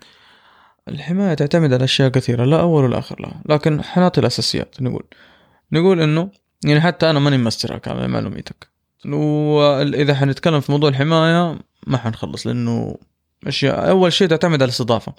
[0.89, 4.83] الحماية تعتمد على أشياء كثيرة لا أول ولا آخر لها لكن حنعطي الأساسيات.
[4.83, 5.05] نقول
[5.73, 6.31] نقول إنه
[6.65, 8.69] يعني حتى أنا ماني مسترها كامل معلوميتك
[9.07, 12.97] وإذا حنتكلم في موضوع الحماية ما حنخلص لأنه
[13.47, 15.15] أشياء أول شيء تعتمد على الاستضافة.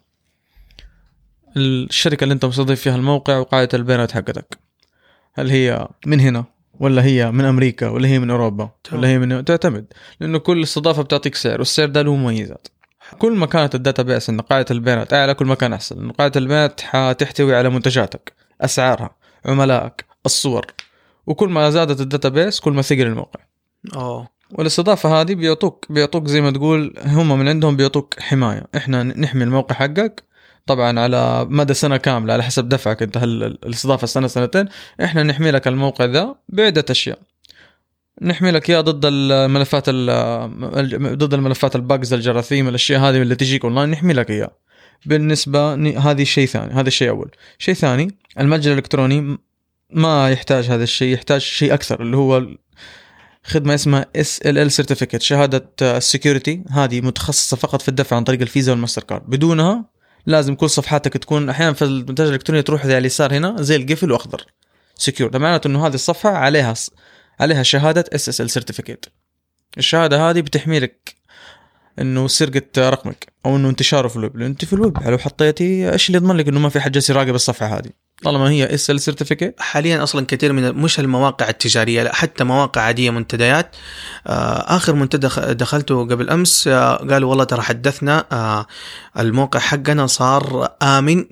[1.58, 4.58] الشركة اللي أنت مستضيف فيها الموقع وقاعدة البيانات حقتك.
[5.34, 6.46] هل هي من هنا
[6.80, 9.86] ولا هي من أمريكا ولا هي من أوروبا ولا هي من تعتمد.
[10.20, 12.68] لأنه كل استضافة بتعطيك سعر والسعر ده له مميزات.
[13.20, 15.98] كل ما كانت ال database إن قاعدة البيانات أعلى كل ما كان أحسن.
[15.98, 20.66] لأنه قاعدة البيانات حتحتوي على منتجاتك أسعارها عملائك الصور.
[21.28, 23.40] وكل ما زادت ال database كل ما ثقل الموقع.
[23.96, 24.38] أوه.
[24.52, 28.64] والاستضافة هذه بيعطوك بيعطوك زي ما تقول هم من عندهم بيعطوك حماية.
[28.76, 30.24] إحنا نحمي الموقع حقك
[30.66, 34.66] طبعا على مدى سنة كاملة على حسب دفعك أنت هل الاستضافة سنة سنتين.
[35.04, 37.20] إحنا نحمي لك الموقع ذا بعدة أشياء.
[38.22, 43.66] نحمي لك إياه ضد الملفات ال- ضد الملفات ال bugs الجراثيم الأشياء هذه اللي تجيك
[43.66, 44.52] أونلاين نحمي لك إياه.
[45.06, 47.32] بالنسبة هذه شيء ثاني هذا الشيء أول.
[47.58, 49.38] شيء ثاني المتجر الإلكتروني
[49.94, 52.48] ما يحتاج هذا الشيء يحتاج شيء أكثر اللي هو
[53.50, 58.72] خدمة اسمها SSL certificate شهادة ال security هذه متخصصة فقط في الدفع عن طريق الفيزا
[58.72, 59.22] والماستر كارد.
[59.30, 59.86] بدونها
[60.26, 64.46] لازم كل صفحاتك تكون أحيانا في المتاجر الالكتروني تروح على اليسار هنا زي القفل وأخضر.
[64.96, 66.74] secure ده معناته إنه هذه الصفحة عليها
[67.40, 69.06] عليها شهادة SSL certificate
[69.78, 71.16] الشهادة هذه بتحمي لك
[72.00, 74.38] إنه سرقة رقمك أو إنه انتشاره في الويب.
[74.38, 77.10] لأن أنت في الويب لو حطيتي إيش اللي يضمن لك إنه ما في حد جالس
[77.10, 77.90] يراقب الصفحة هذه؟
[78.24, 83.10] طالما هي SSL certificate حاليا أصلا كثير من مش المواقع التجارية لا حتى مواقع عادية
[83.10, 83.76] منتديات.
[84.28, 88.66] آه، آخر منتدى دخلته قبل أمس آه، قالوا والله ترى حدثنا آه،
[89.20, 91.26] الموقع حقنا صار آمن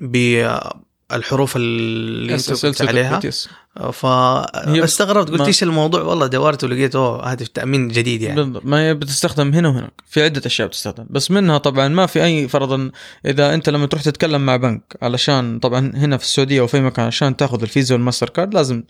[1.10, 3.22] بالحروف اللي انت قلت عليها.
[3.92, 8.36] فاستغربت قلت إيش الموضوع؟ والله دورت ولقيت أوه هذا تأمين جديد يعني.
[8.36, 8.66] بالضبط.
[8.66, 9.94] ما هي بتستخدم هنا وهناك.
[10.10, 11.06] في عدة أشياء بتستخدم.
[11.10, 12.92] بس منها طبعا ما في أي فرضا
[13.26, 17.06] إذا أنت لما تروح تتكلم مع بنك علشان طبعا هنا في السعودية أو في مكان
[17.06, 18.84] عشان تأخذ الفيزا والماستر كارد لازم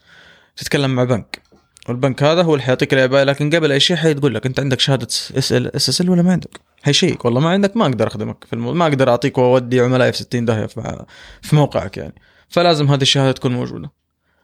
[0.55, 1.41] تتكلم مع بنك.
[1.89, 5.75] والبنك هذا هو اللي حيعطيك لكن قبل أي شيء حيقول لك أنت عندك شهادة SSL
[5.75, 9.09] SSL ولا ما عندك؟ حيشيك والله ما عندك ما أقدر أخدمك في الموضوع ما أقدر
[9.09, 11.05] أعطيك وأودي عملائي في 60 داهيه في
[11.41, 12.15] في موقعك يعني.
[12.49, 13.91] فلازم هذه الشهادة تكون موجودة.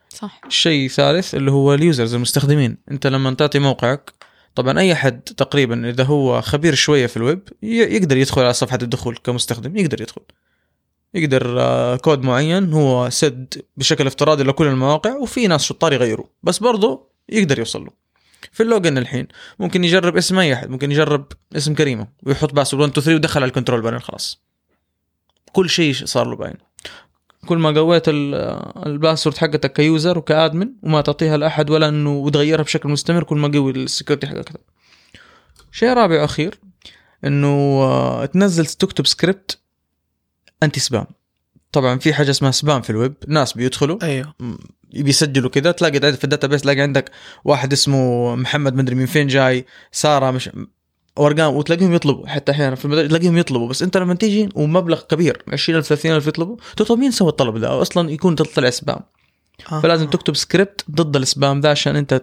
[0.09, 0.41] صح.
[0.49, 2.77] شيء ثالث اللي هو ال users المستخدمين.
[2.91, 4.13] أنت لما تعطي موقعك
[4.55, 8.79] طبعا أي حد تقريبا إذا هو خبير شوية في الويب ي- يقدر يدخل على صفحة
[8.81, 10.21] الدخول كمستخدم يقدر يدخل.
[11.13, 16.25] يقدر آه، كود معين هو سد بشكل افتراضي لكل المواقع وفي ناس شطار يغيروا.
[16.43, 18.02] بس برضه يقدر يوصل له.
[18.51, 19.27] في ال login الحين.
[19.59, 23.41] ممكن يجرب اسم أي أحد ممكن يجرب اسم كريمة ويحط password 1 2 3 ودخل
[23.41, 24.41] على ال control panel خلاص.
[25.53, 26.53] كل شيء صار له باين.
[27.47, 28.35] كل ما قويت ال-
[28.87, 33.23] ال password حقتك ك user وك admin وما تعطيها لأحد ولا إنه وتغيرها بشكل مستمر
[33.23, 34.37] كل ما قوي ال security حقك.
[34.37, 34.59] أكثر.
[35.71, 36.59] شيء رابع وأخير
[37.25, 37.47] إنه
[37.81, 39.59] آه، تنزل تكتب script
[40.63, 41.05] anti spam
[41.71, 44.03] طبعا في حاجة اسمها spam في الويب ناس بيدخلوا.
[44.03, 44.33] أيوه.
[44.93, 47.11] بيسجلوا كذا تلاقي في ال database تلاقي عندك
[47.45, 50.49] واحد اسمه محمد مدري من فين جاي سارة مش
[51.17, 52.27] وارقام وتلاقيهم يطلبوا.
[52.27, 53.67] حتى أحيانا في المدارس تلاقيهم يطلبوا.
[53.69, 58.11] بس انت لما تيجي ومبلغ كبير 20000 30000 يطلبوا تطلب مين سوى الطلب ده؟ أصلا
[58.11, 58.99] يكون تطلع spam
[59.71, 59.79] آه.
[59.81, 62.21] فلازم تكتب سكريبت ضد ال spam ده عشان انت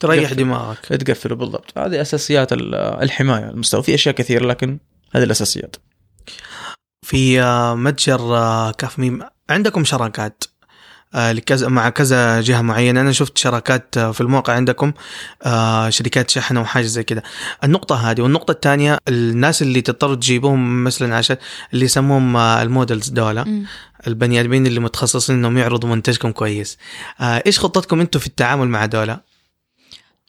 [0.00, 0.32] تريح.
[0.32, 0.78] دماغك.
[0.86, 1.78] تقفله بالضبط.
[1.78, 3.82] هذه أساسيات ال- الحماية المستوى.
[3.82, 4.78] في أشياء كثيرة لكن
[5.14, 5.76] هذه الأساسيات.
[7.06, 9.22] في آه، متجر آه، كاف ميم.
[9.50, 10.44] عندكم شراكات؟
[11.14, 13.00] لكذا مع كذا جهة معينة.
[13.00, 14.92] أنا شفت شراكات آه، في الموقع عندكم
[15.42, 17.22] آه، شركات شحن وحاجة زي كده
[17.64, 21.36] النقطة هذه والنقطة الثانية الناس اللي تضطروا تجيبوهم مثلا عشان
[21.74, 23.66] اللي يسموهم آه، المودلز دولا مم.
[24.06, 26.78] البني آدمين اللي متخصصين إنهم يعرضوا منتجكم كويس.
[27.20, 29.20] آه، إيش خطتكم أنتم في التعامل مع دولا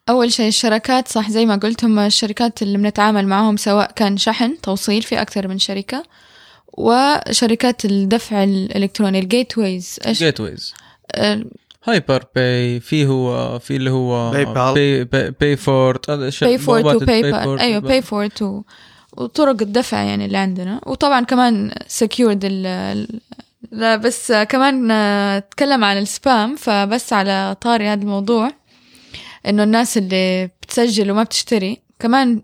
[0.10, 4.62] أول شيء الشركات صح زي ما قلت هم الشركات اللي بنتعامل معهم سواء كان شحن
[4.62, 6.04] توصيل في أكثر من شركة
[6.73, 10.74] وشركات الدفع الإلكتروني ال gateways إيش؟ gateways
[11.15, 11.43] آه،
[11.84, 14.74] HyperPay في هو في اللي هو PayPal.
[14.74, 18.62] Pay, Pay, Payfort هذا الشيء Payfort fort أيوة وباي- باي فورت و...
[19.17, 20.81] وطرق الدفع يعني اللي عندنا.
[20.86, 22.45] وطبعا كمان secured
[23.71, 24.88] لا بس كمان
[25.38, 28.51] نتكلم عن السبام فبس على طاري هذا الموضوع
[29.47, 32.41] إنه الناس اللي بتسجل وما بتشتري كمان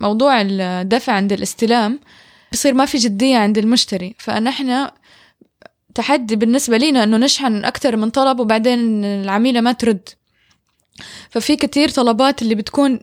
[0.00, 2.00] موضوع الدفع عند الاستلام
[2.52, 4.14] بصير ما في جدية عند المشتري.
[4.18, 4.88] فنحن
[5.94, 10.08] تحدي بالنسبة لنا إنه نشحن أكثر من طلب وبعدين العميلة ما ترد.
[11.30, 13.00] ففي كتير طلبات اللي بتكون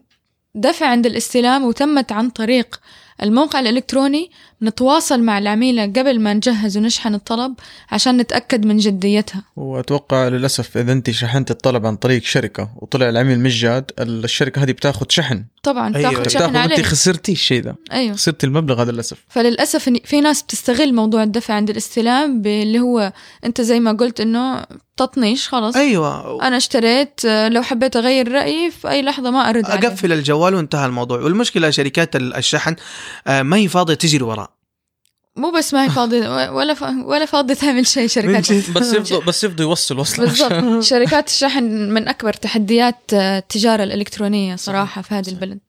[0.56, 2.80] دفع عند الاستلام وتمت عن طريق
[3.24, 4.32] الموقع الإلكتروني
[4.64, 7.54] نتواصل مع العميلة قبل ما نجهز ونشحن الطلب
[7.92, 9.44] عشان نتأكد من جديتها.
[9.56, 14.72] وأتوقع للأسف إذا أنت شحنت الطلب عن طريق شركة وطلع العميل مش جاد الشركة هذه
[14.72, 15.46] بتاخذ شحن.
[15.64, 18.16] طبعا أيوة، تاخذ شحن بتاخذ أنت عليه خسرتي الشيء ده أيوه.
[18.16, 19.18] خسرتي المبلغ هذا للأسف.
[19.30, 23.14] فللأسف في ناس بتستغل موضوع الدفع عند الاستلام باللي هو
[23.46, 24.66] أنت زي ما قلت إنه
[24.98, 25.76] تطنيش خلاص.
[25.76, 26.48] أيوه.
[26.48, 29.88] أنا اشتريت لو حبيت أغير رأيي في أي لحظة ما أرد عليه.
[29.88, 31.20] أقفل الجوال وانتهى الموضوع.
[31.20, 32.76] والمشكلة شركات ال- الشحن
[33.28, 34.49] آه، ما هي فاضية تجري وراء.
[35.36, 36.84] مو بس ما هي فاضية ولا ف...
[36.84, 38.52] ولا فاضية تعمل شيء شركات.
[38.72, 40.26] بس يفضل بس يفضل يوصل وصل.
[40.26, 40.84] بالضبط.
[40.92, 45.60] شركات الشحن من أكبر تحديات آه، التجارة الإلكترونية صراحة في هذه البلد.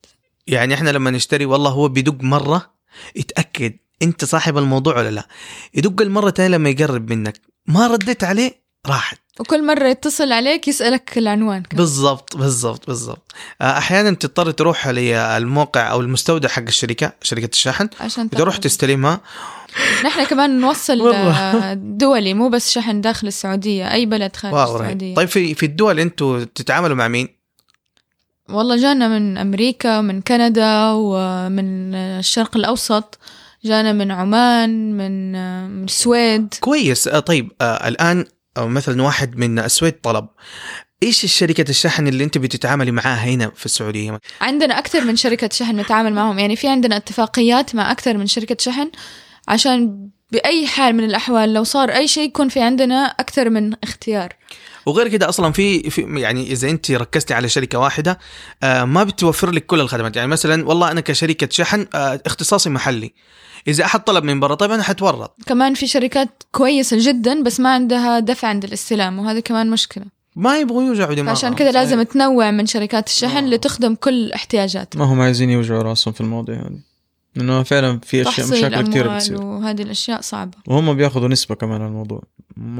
[0.46, 2.74] يعني إحنا لما نشتري والله هو بيدق مرة
[3.16, 5.28] يتأكد أنت صاحب الموضوع ولا لا.
[5.74, 7.40] يدق المرة الثانية لما يقرب منك.
[7.66, 8.52] ما رديت عليه
[8.86, 9.18] راحت.
[9.40, 11.76] وكل مرة يتصل عليك يسألك العنوان كمان.
[11.76, 18.30] بالضبط بالضبط بالضبط آه، أحيانا تضطر تروح للموقع أو المستودع حق الشركة شركة الشحن عشان
[18.30, 18.56] تروح.
[18.56, 19.20] تستلمها
[20.04, 21.14] نحن كمان نوصل.
[21.14, 24.76] آه، دولي مو بس شحن داخل السعودية أي بلد خارج واو.
[24.76, 27.28] السعودية طيب في في الدول أنتم تتعاملوا مع مين؟
[28.48, 33.18] والله جانا من أمريكا ومن كندا ومن الشرق الأوسط
[33.64, 35.32] جانا من عمان من
[35.70, 37.88] من السويد كويس آه، طيب آه،
[38.56, 40.28] أو مثلا واحد من السويد طلب.
[41.02, 45.80] إيش الشركة الشحن اللي أنت بتتعاملي معاها هنا في السعودية؟ عندنا أكثر من شركة شحن
[45.80, 46.38] نتعامل معهم.
[46.38, 48.90] يعني في عندنا اتفاقيات مع أكثر من شركة شحن
[49.48, 54.32] عشان بأي حال من الأحوال لو صار أي شيء يكون في عندنا أكثر من اختيار.
[54.86, 58.18] وغير كده أصلا في, في يعني إذا أنت ركزتي على شركة واحدة
[58.62, 60.16] آه، ما بتوفر لك كل الخدمات.
[60.16, 63.12] يعني مثلا والله أنا كشركة شحن آه، اختصاصي محلي.
[63.68, 65.36] إذا أحد طلب من برا طيب أنا حتورط.
[65.46, 70.04] كمان في شركات كويسة جدا بس ما عندها دفع عند الاستلام وهذا كمان مشكلة.
[70.36, 71.30] ما يبغوا يوجعوا دماغهم.
[71.30, 73.48] عشان كذا لازم تنوع من شركات الشحن آه.
[73.48, 76.78] لتخدم كل احتياجات ما هم عايزين يوجعوا راسهم في المواضيع هذه.
[77.36, 79.42] لأنه فعلا في أشياء مشاكل كثيره أموال بتصير.
[79.42, 80.58] وهذه الأشياء صعبة.
[80.66, 82.22] وهم بياخذوا نسبة كمان على الموضوع.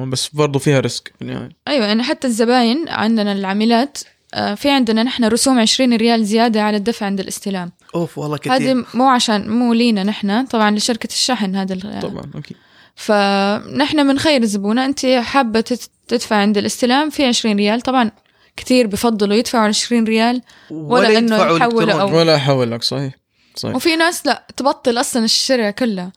[0.09, 1.49] بس برضه فيها ريسك في النهاية.
[1.69, 3.99] أيوة يعني حتى الزباين عندنا العاملات
[4.35, 7.73] آه، في عندنا نحن رسوم 20 ريال زيادة على الدفع عند الاستلام.
[7.95, 12.57] أوف والله كثير هذه مو عشان مو لينا نحن طبعا لشركة الشحن هذا طبعا أكيد.
[12.95, 18.11] فنحن بنخير الزبونة أنت حابة تت- تدفع عند الاستلام في 20 ريال طبعا
[18.57, 22.09] كثير بفضلوا يدفعوا 20 ريال ولا إنه يدفعوا يحولوا.
[22.11, 23.15] أو- ولا احول لك صحيح
[23.57, 23.77] صحيح.
[23.77, 26.13] وفي ناس لا تبطل أصلا الشراء كلها.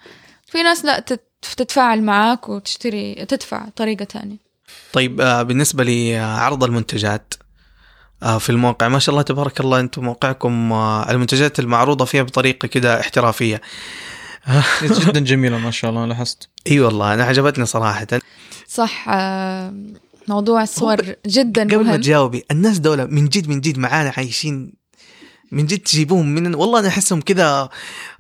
[0.48, 4.38] في ناس لا تت- تتفاعل معاك وتشتري تدفع طريقة تانية.
[4.94, 7.34] طيب آه، بالنسبة لعرض المنتجات
[8.24, 13.00] في الموقع ما شاء الله تبارك الله أنتم موقعكم آه، المنتجات المعروضة فيها بطريقة كده
[13.00, 13.62] احترافية
[14.84, 18.08] جدا جميلة ما شاء الله لاحظت إي والله أنا عجبتني صراحة
[18.68, 19.74] صح آه،
[20.28, 24.74] موضوع الصور جدا قبل ما مهم تجاوبي الناس دولة من جد من جد معانا عايشين
[25.52, 27.70] من جد تجيبوهم من والله أنا أحسهم كذا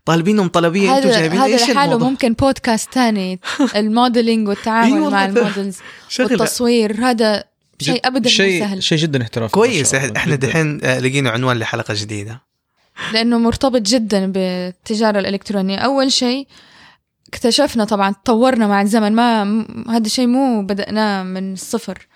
[0.06, 3.40] طالبينهم طلبية أنتم هذا جايبين هذا إيش لحاله الموضوع؟ ممكن بودكاست تاني
[3.76, 5.26] ال modeling والتعامل أيوة مع.
[5.26, 5.78] ال models.
[6.20, 8.84] والتصوير هذا شيء ابدا مو شيء سهل.
[8.84, 9.96] شيء جدا احترافي كويس.
[9.96, 10.36] إحنا.
[10.36, 12.42] دحين آه، لقينا عنوان لحلقة جديدة.
[13.14, 15.78] لأنه مرتبط جدا بالتجارة الإلكترونية.
[15.78, 16.48] أول شيء
[17.28, 19.14] اكتشفنا طبعا تطورنا مع الزمن.
[19.14, 22.08] ما هذا الشيء مو بدأناه من الصفر.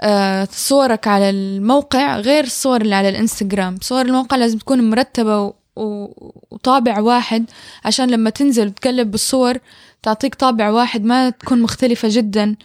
[0.00, 3.78] آه، صورك على الموقع غير الصور اللي على الإنستغرام.
[3.82, 7.44] صور الموقع لازم تكون مرتبة و- و- وطابع واحد.
[7.84, 9.58] عشان لما تنزل وتقلب بالصور
[10.02, 12.56] تعطيك طابع واحد ما تكون مختلفة جدا.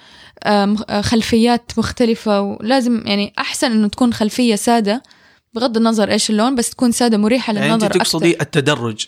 [1.02, 5.04] خلفيات مختلفة ولازم يعني أحسن إنه تكون خلفية سادة
[5.54, 8.42] بغض النظر إيش اللون بس تكون سادة مريحة يعني للنظر انت تقصدي أكتر.
[8.42, 9.06] التدرج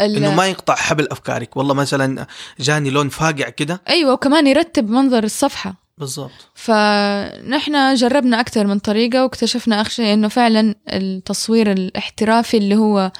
[0.00, 1.56] ال- إنه ما يقطع حبل أفكارك.
[1.56, 2.26] والله مثلا
[2.60, 3.82] جاني لون فاقع كده.
[3.88, 5.74] أيوه وكمان يرتب منظر الصفحة.
[5.98, 6.30] بالضبط.
[6.54, 13.12] فنحن جربنا أكثر من طريقة واكتشفنا اخر شيء إنه فعلا التصوير الاحترافي اللي هو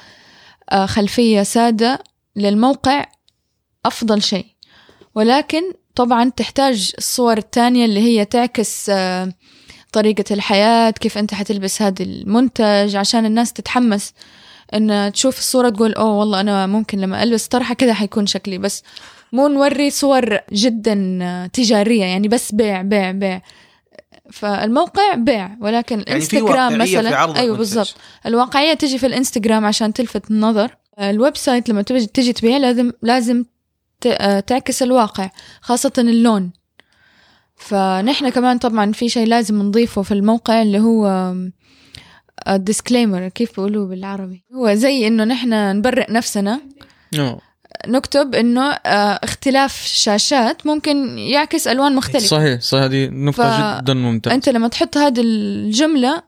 [0.69, 2.03] آه، خلفية سادة
[2.35, 3.05] للموقع
[3.85, 4.45] أفضل شيء.
[5.15, 5.61] ولكن
[5.97, 9.33] طبعا تحتاج الصور الثانية اللي هي تعكس آه،
[9.91, 14.13] طريقة الحياة كيف أنت حتلبس هذا المنتج عشان الناس تتحمس
[14.73, 18.57] إن تشوف الصورة تقول أوه والله أنا ممكن لما ألبس طرحة كده حيكون شكلي.
[18.57, 18.83] بس
[19.33, 23.41] مو نوري صور جدا آه، تجارية يعني بس بيع بيع بيع.
[24.31, 27.57] فالموقع بيع ولكن يعني في الانستغرام واقعية في مثلا عرض أيوه.
[27.57, 27.95] بالضبط.
[28.25, 30.77] الواقعية تجي في الإنستغرام عشان تلفت النظر.
[30.99, 33.45] ال website لما تجي تبيع لازم لازم
[34.47, 35.29] تعكس الواقع
[35.61, 36.51] خاصة اللون.
[37.55, 41.33] فنحن كمان طبعا في شيء لازم نضيفه في الموقع اللي هو
[42.47, 46.61] ال disclaimer كيف بيقولوا بالعربي؟ هو زي إنه نحن نبرئ نفسنا.
[47.19, 47.39] آه.
[47.87, 52.25] نكتب إنه آه، اختلاف شاشات ممكن يعكس ألوان مختلفة.
[52.27, 54.35] صحيح صحيح هذه نقطة ف- جدا ممتازة.
[54.35, 56.23] أنت لما تحط هذه الجملة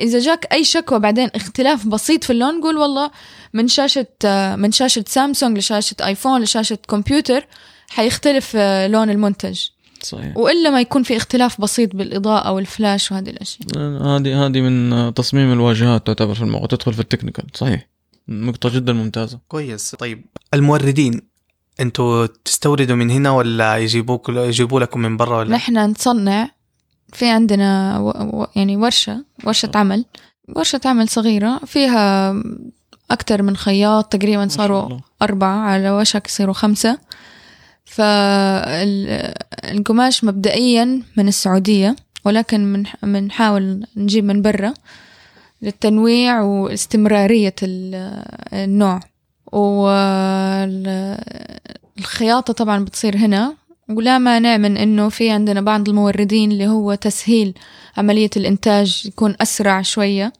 [0.00, 3.10] إذا جاك أي شكوى بعدين اختلاف بسيط في اللون قول والله
[3.52, 7.46] من شاشة آه، من شاشة سامسونج لشاشة آيفون لشاشة كمبيوتر
[7.88, 9.60] حيختلف آه، لون المنتج.
[10.02, 10.36] صحيح.
[10.36, 13.78] وإلا ما يكون في اختلاف بسيط بالإضاءة أو الفلاش وهذه الأشياء.
[14.02, 16.66] هذه هذه من تصميم الواجهات تعتبر في الموقع.
[16.66, 17.44] تدخل في التكنيكال.
[17.54, 17.88] صحيح.
[18.28, 19.38] نقطة جدا ممتازة.
[19.48, 19.94] كويس.
[19.94, 21.20] طيب الموردين
[21.80, 26.50] أنتوا تستوردوا من هنا ولا يجيبوك يجيبوا لكم من برا ولا؟ نحن نصنع
[27.12, 28.08] في عندنا و...
[28.08, 28.46] و...
[28.56, 30.04] يعني ورشة ورشة عمل.
[30.56, 32.34] ورشة عمل صغيرة فيها
[33.10, 34.98] أكثر من خياط تقريبا صاروا.
[35.22, 36.98] أربعة على وشك يصيروا خمسة.
[39.64, 44.74] فالقماش مبدئيا من السعودية ولكن من بنحاول نجيب من برا
[45.62, 49.00] للتنويع واستمرارية ال- النوع.
[51.96, 53.54] والخياطة طبعا بتصير هنا
[53.88, 57.54] ولا مانع من إنه في عندنا بعض الموردين اللي هو تسهيل
[57.96, 60.32] عملية الإنتاج يكون أسرع شوية.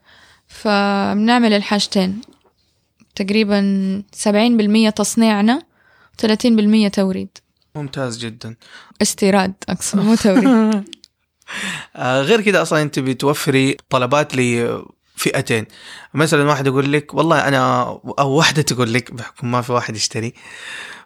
[0.49, 2.21] فبنعمل الحاجتين.
[3.19, 5.63] تقريبا سبعين بالمية تصنيعنا
[6.15, 7.39] وثلاثين بالمية توريد.
[7.75, 8.57] ممتاز جدا.
[9.03, 10.49] استيراد أقصد مو توريد.
[11.97, 15.67] آه غير كده أصلا أنت بتوفري طلبات لفئتين.
[16.15, 17.83] مثلا واحد يقول لك والله أنا
[18.19, 20.35] أو واحدة تقول لك بحكم ما في واحد يشتري.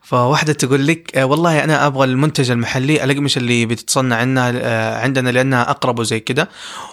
[0.02, 5.30] فواحدة تقول لك آه والله أنا أبغى المنتج المحلي الاقمشه اللي بتتصنع عندنا آه عندنا
[5.30, 6.48] لأنها أقرب وزي كده.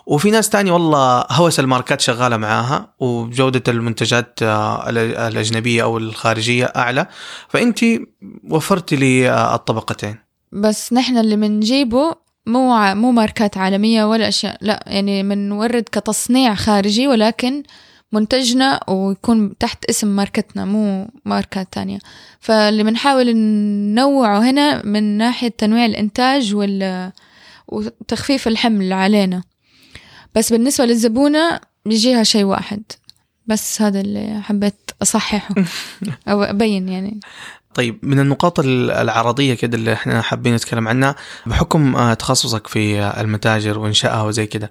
[0.05, 6.65] وفي ناس تاني والله هوس الماركات شغالة معاها وجودة المنتجات آه الأ- الأجنبية أو الخارجية
[6.65, 7.05] أعلى.
[7.49, 7.79] فانت
[8.49, 10.15] وفرتي لي الطبقتين.
[10.51, 17.07] بس نحن اللي بنجيبه مو مو ماركات عالمية ولا أشياء لا يعني بنورد كتصنيع خارجي
[17.07, 17.63] ولكن
[18.11, 21.99] منتجنا ويكون تحت اسم ماركتنا مو ماركات تانية.
[22.39, 27.11] فاللي بنحاول ننوعه هنا من ناحية تنويع الإنتاج وال
[27.67, 29.43] وتخفيف الحمل علينا.
[30.35, 32.81] بس بالنسبة للزبونة بيجيها شيء واحد.
[33.47, 35.55] بس هذا اللي حبيت أصححه
[36.27, 37.19] أو أبين يعني.
[37.73, 42.99] طيب من النقاط ال- العرضية كده اللي إحنا حابين نتكلم عنها بحكم آه، تخصصك في
[43.21, 44.69] المتاجر وإنشائها وزي كده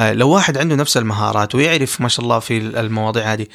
[0.00, 3.46] لو واحد عنده نفس المهارات ويعرف ما شاء الله في المواضيع هذه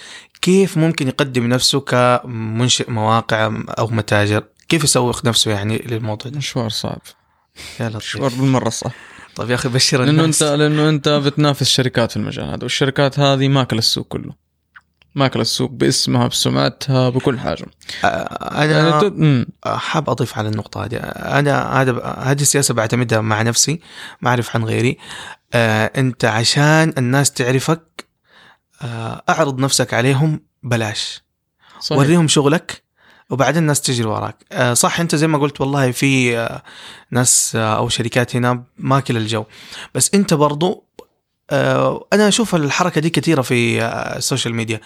[0.42, 6.70] كيف ممكن يقدم نفسه كمنشئ مواقع أو متاجر؟ كيف يسوق نفسه يعني للموضوع ده؟ مشوار
[6.70, 7.02] صعب.
[7.80, 8.92] يا مشوار بالمرة صح
[9.36, 10.44] طيب يا أخي بشر لأنه الناس.
[10.44, 14.34] انت لأنه أنت بتنافس شركات في المجال هذا والشركات هذه ماكل السوق كله.
[15.16, 17.66] ماكل السوق باسمها بسمعتها بكل حاجة.
[18.06, 19.46] آه، يعني ت- مم.
[19.66, 20.96] حاب أضيف على النقطة هذه.
[20.96, 23.80] أنا هذا هذه السياسة بعتمدها مع نفسي
[24.22, 24.98] ما أعرف عن غيري.
[25.54, 28.06] آه انت عشان الناس تعرفك
[28.82, 31.24] آه اعرض نفسك عليهم بلاش.
[31.80, 32.00] صحيح.
[32.00, 32.84] وريهم شغلك
[33.30, 34.36] وبعدين الناس تجري وراك.
[34.52, 36.64] آه صح انت زي ما قلت والله في آه
[37.12, 39.46] ناس آه أو شركات هنا ماكل الجو.
[39.96, 40.86] بس انت برضو
[41.50, 44.80] آه أنا أشوف الحركة دي كثيرة في آه ال social media.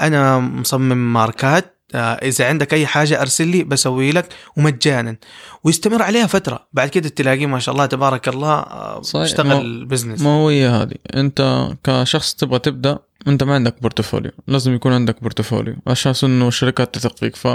[0.00, 5.16] أنا مصمم ماركات إذا عندك أي حاجة أرسل لي بسوي لك ومجانا.
[5.64, 6.66] ويستمر عليها فترة.
[6.72, 9.24] بعد كده تلاقيه ما شاء الله تبارك الله آه صحيح.
[9.24, 10.94] اشتغل business ما هو هي هذه.
[11.14, 16.94] أنت كشخص تبغى تبدأ أنت ما عندك portfolio لازم يكون عندك portfolio عشان إنه الشركات
[16.94, 17.48] تثق فيك ف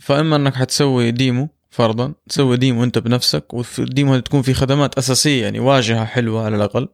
[0.00, 5.42] فإما إنك حتسوي demo فرضا تسوي demo أنت بنفسك وال demo تكون في خدمات أساسية
[5.42, 6.88] يعني واجهة حلوة على الأقل.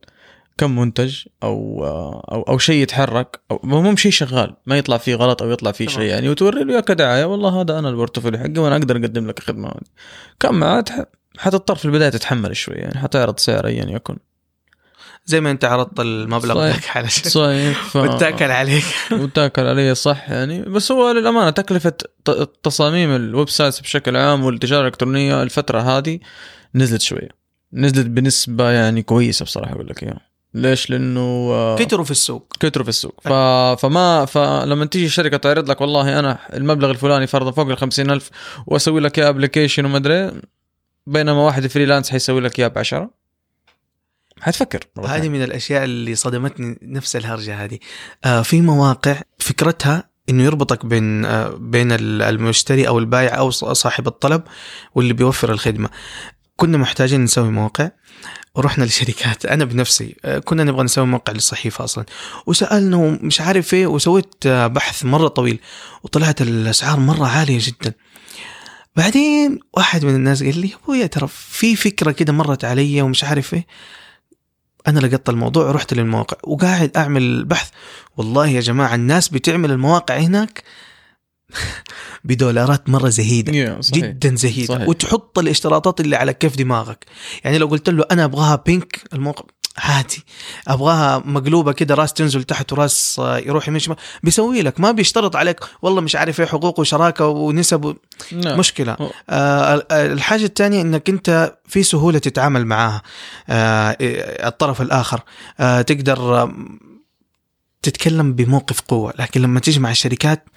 [0.59, 1.85] كم منتج أو
[2.33, 5.87] أو أو شيء يتحرك أو مو شيء شغال ما يطلع فيه غلط أو يطلع فيه.
[5.87, 9.27] شيء يعني وتوري له إياه كدعاية والله هذا أنا ال portfolio حقي وأنا أقدر أقدم
[9.27, 9.81] لك الخدمة هذه.
[10.41, 10.83] كم
[11.39, 14.17] حتضطر في البداية تتحمل شوي يعني حتعرض سعر ايا يكن.
[15.27, 16.67] زي ما أنت عرضت المبلغ.
[16.67, 17.29] ذاك على شيء.
[17.29, 17.83] صحيح.
[17.93, 17.97] ف...
[17.97, 18.85] وتاكل عليه.
[19.21, 20.63] وتاكل عليه صح يعني.
[20.63, 21.93] بس هو للأمانة تكلفة
[22.63, 26.19] تصاميم ال websites بشكل عام والتجارة الإلكترونية الفترة هذه
[26.75, 27.29] نزلت شوية.
[27.73, 30.34] نزلت بنسبة يعني كويسة بصراحة أقول لك إياها.
[30.55, 32.53] ليش؟ لأنه آه، كتروا في السوق.
[32.61, 33.21] كتروا في السوق.
[33.25, 33.29] ف...
[33.81, 38.31] فما فلما تيجي شركة تعرض لك والله أنا المبلغ الفلاني فرضا فوق ال 50000
[38.67, 40.33] وأسوي لك إياه application وما أدري
[41.07, 43.11] بينما واحد فريلانس حيسوي لك إياه ب 10
[44.41, 45.29] حتفكر هذه.
[45.29, 47.79] من الأشياء اللي صدمتني نفس الهرجة هذه.
[48.25, 54.07] آه في مواقع فكرتها إنه يربطك بين آه بين ال- المشتري أو البائع أو صاحب
[54.07, 54.43] الطلب
[54.95, 55.89] واللي بيوفر الخدمة.
[56.57, 57.91] كنا محتاجين نسوي موقع
[58.55, 59.47] ورحنا لشركات.
[59.47, 62.05] أنا بنفسي آه، كنا نبغى نسوي موقع للصحيفة أصلا.
[62.47, 65.61] وسالنا ومش عارف إيه وسويت آه، بحث مرة طويل
[66.03, 67.93] وطلعت الأسعار مرة عالية جدا.
[68.97, 73.55] بعدين واحد من الناس قال لي أبويا ترى في فكرة كده مرت علي ومش عارف
[73.55, 73.67] إيه.
[74.87, 77.71] أنا لقطت الموضوع ورحت للمواقع وقاعد أعمل بحث.
[78.17, 80.63] والله يا جماعة الناس بتعمل المواقع هناك
[82.25, 84.05] بدولارات مرة زهيدة صحيح.
[84.05, 84.75] جدا زهيدة.
[84.75, 84.89] صحيح.
[84.89, 87.05] وتحط الاشتراطات اللي على كيف دماغك.
[87.45, 89.45] يعني لو قلت له أنا أبغاها بينك الموقع
[89.79, 90.25] عادي.
[90.69, 93.97] أبغاها مقلوبة كده راس تنزل تحت وراس آه، يروح يمين شمال.
[94.23, 97.95] بيسوي لك ما بيشترط عليك والله مش عارف إيه حقوق وشراكة ونسب و...
[98.33, 98.59] نعم.
[98.59, 98.97] مشكلة.
[99.01, 103.03] هو- آه ال- الحاجة الثانية إنك أنت في سهولة تتعامل معاها.
[103.49, 103.97] آه
[104.49, 105.21] الطرف الآخر.
[105.61, 106.51] آه تقدر
[107.83, 109.15] تتكلم بموقف قوة.
[109.19, 110.49] لكن لما تيجي مع الشركات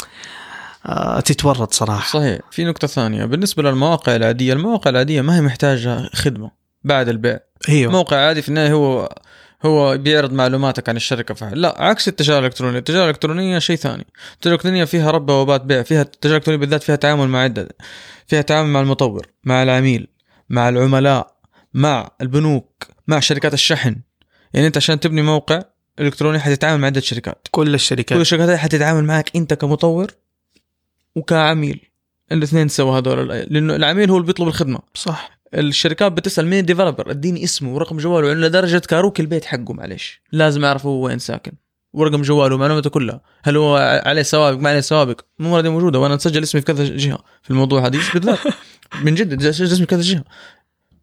[1.26, 2.20] تتورط صراحة.
[2.20, 2.40] صحيح.
[2.52, 3.26] في نقطة ثانية.
[3.26, 6.52] بالنسبة للمواقع العادية المواقع العادية ما هي محتاجة خدمة
[6.84, 7.40] بعد البيع.
[7.70, 7.92] أيوه.
[7.92, 9.16] موقع عادي في النهاية هو
[9.66, 12.80] هو بيعرض معلوماتك عن الشركة فعلا لا عكس التجارة الإلكترونية.
[12.80, 14.08] التجارة الإلكترونية شيء ثاني.
[14.34, 15.84] التجارة الإلكترونية فيها رب بوابات بيع.
[15.84, 17.68] فيها التجارة الإلكترونية بالذات فيها تعامل مع عدة
[18.28, 20.08] فيها تعامل مع المطور مع العميل
[20.50, 21.38] مع العملاء
[21.74, 23.96] مع البنوك مع شركات الشحن.
[24.54, 25.62] يعني أنت عشان تبني موقع
[26.00, 27.48] إلكتروني حتتعامل مع عدة شركات.
[27.52, 30.12] كل كل الشركات الشركات هذه حتتعامل معك أنت كمطور
[31.18, 31.90] وكعميل.
[32.32, 34.80] الاثنين سوا هذول لأنه العميل هو اللي بيطلب الخدمة.
[34.94, 35.40] صح.
[35.54, 40.22] الشركات بتسأل مين ال developer اديني اسمه ورقم جواله يعني لدرجة كروكي البيت حقه معلش
[40.32, 41.52] لازم اعرف هو وين ساكن.
[41.94, 43.22] ورقم جواله ومعلوماته كلها.
[43.44, 46.84] هل هو عليه سوابق ما عليه سوابق مو دي موجودة وأنا مسجل اسمي في كذا
[46.84, 47.20] جهة.
[47.44, 48.40] في الموضوع هذه بالذات
[49.04, 50.24] من جد مسجل اسمي في كذا جهة.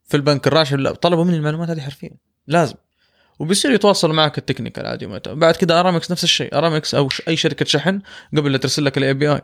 [0.04, 2.10] في البنك الراشد لا طلبوا مني المعلومات هذه حرفيا.
[2.46, 2.74] لازم.
[3.38, 5.06] وبيصير يتواصلوا معك ال technical عادي.
[5.26, 6.58] بعد كده أرامكس نفس الشيء.
[6.58, 8.00] أرامكس أو أي شركة شحن
[8.36, 9.40] قبل لا ترسل لك ال API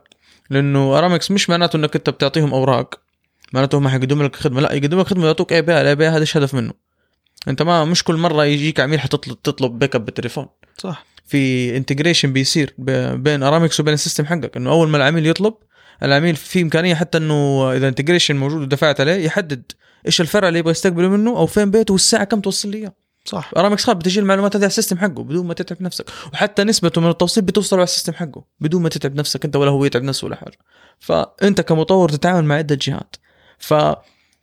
[0.50, 3.00] لأنه أرامكس مش معناته إنك أنت بتعطيهم أوراق.
[3.52, 4.60] معناته هم حيقدموا لك خدمة.
[4.60, 6.72] لا يقدموا لك خدمه يعطوك API API هذا إيش هدف منه؟
[7.48, 10.46] أنت ما مش كل مرة يجيك عميل حتطلب تطلب backup بالتليفون.
[10.78, 11.06] صح.
[11.26, 12.74] في integration بيصير
[13.14, 14.56] بين أرامكس وبين ال system حقك.
[14.56, 15.54] إنه أول ما العميل يطلب
[16.02, 19.72] العميل في إمكانية حتى إنه إذا integration موجود ودفعت عليه يحدد
[20.06, 22.92] إيش الفرع اللي يبغى يستقبله منه أو فين بيته والساعة كم توصل لي إياه.
[23.24, 23.50] صح.
[23.56, 26.04] ارامكس خاب بتجي المعلومات هذه على ال system حقه بدون ما تتعب نفسك.
[26.32, 29.70] وحتى نسبته من التوصيل بتوصل على ال system حقه بدون ما تتعب نفسك أنت ولا
[29.70, 30.58] هو يتعب نفسه ولا حاجة.
[30.98, 33.16] فأنت كمطور تتعامل مع عدة جهات.
[33.58, 33.74] ف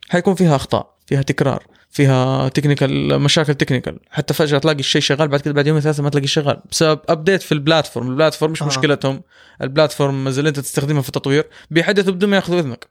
[0.08, 5.40] حيكون فيها أخطاء فيها تكرار فيها technical مشاكل technical حتى فجأة تلاقي الشيء شغال بعد
[5.40, 6.60] كده بعد يومين ثلاثة ما تلاقي شغال.
[6.70, 8.66] بسبب update في ال platform ال platform مش آه.
[8.66, 9.22] مشكلتهم.
[9.62, 12.88] ال platform اللي أنت تستخدمها في التطوير بيحدثوا بدون ما يأخذوا إذنك.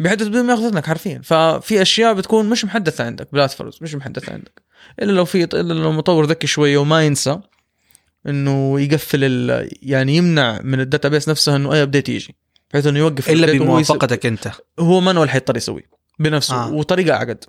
[0.00, 1.20] بيحدث بدون ما ياخذ إذنك حرفيا.
[1.24, 4.62] ففي أشياء بتكون مش محدثة عندك platforms مش محدثة عندك.
[5.02, 7.40] إلا لو في إلا لو مطور ذكي شوية وما ينسى
[8.26, 9.68] إنه يقفل ال...
[9.82, 12.36] يعني يمنع من ال database نفسها إنه أي update يجي
[12.70, 14.50] بحيث إنه يوقف إلا بموافقتك أنت
[14.80, 16.54] هو manual حيضطر يسويه بنفسه.
[16.54, 16.72] آه.
[16.72, 17.44] وطريقة أعقد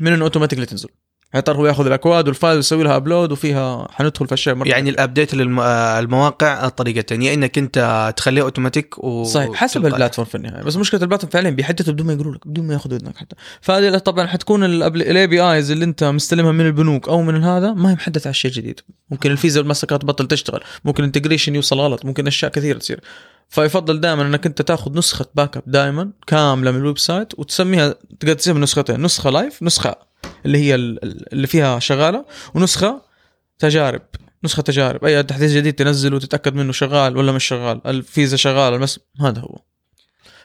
[0.00, 0.88] من إنه automatically تنزل
[1.32, 4.90] حيضطر هو ياخذ الأكواد وال file ويسوي لها upload وفيها حندخل في أشياء مرة يعني
[4.90, 9.86] ال update للمواقع طريقتين يا إنك أنت تخليه اوتوماتيك و صحيح حسب.
[9.86, 10.62] ال platform في النهاية.
[10.62, 13.36] بس مشكلة ال platform فعليا بيحدثوا بدون ما يقولوا لك بدون ما ياخذوا اذنك حتى.
[13.60, 17.94] فهذه طبعا حتكون ال APIs اللي أنت مستلمها من البنوك أو من هذا ما هي
[17.94, 18.80] محدثة على شيء جديد.
[19.10, 20.60] ممكن الفيزا والماستر تبطل تشتغل.
[20.84, 22.04] ممكن ال integration يوصل غلط.
[22.04, 23.00] ممكن أشياء كثيرة تصير.
[23.48, 28.58] فيفضل دائما إنك أنت تاخذ نسخة backup دائما كاملة من ال website وتسميها تقدر تسميها
[28.58, 29.02] نسختين.
[29.02, 30.11] نسخة live نسخة
[30.46, 32.24] اللي هي ال- ال- اللي فيها شغالة
[32.54, 33.02] ونسخة
[33.58, 34.02] تجارب
[34.44, 35.04] نسخة تجارب.
[35.04, 39.00] أي تحديث جديد تنزله وتتأكد منه شغال ولا مش شغال الفيزا شغال المس...
[39.20, 39.60] هذا هو.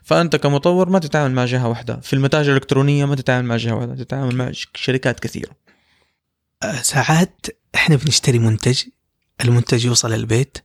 [0.04, 2.00] فأنت كمطور ما تتعامل مع جهة واحدة.
[2.00, 5.52] في المتاجر الإلكترونية ما تتعامل مع جهة واحدة تتعامل مع شركات كثيرة.
[6.64, 7.46] آه، ساعات
[7.76, 8.84] إحنا بنشتري منتج
[9.44, 10.58] المنتج يوصل البيت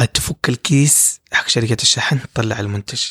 [0.00, 3.02] آه، تفك الكيس حق شركة الشحن تطلع المنتج.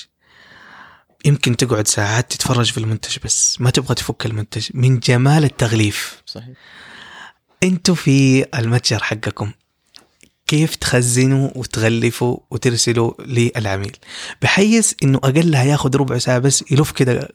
[1.26, 6.22] يمكن تقعد ساعات تتفرج في المنتج بس ما تبغى تفك المنتج من جمال التغليف.
[6.26, 6.50] صحيح.
[7.64, 9.52] أنتوا في المتجر حقكم.
[10.48, 13.98] كيف تخزنوا وتغلفوا وترسلوا للعميل؟
[14.42, 17.30] بحيث إنه أقلها ياخذ ربع ساعة بس يلف كده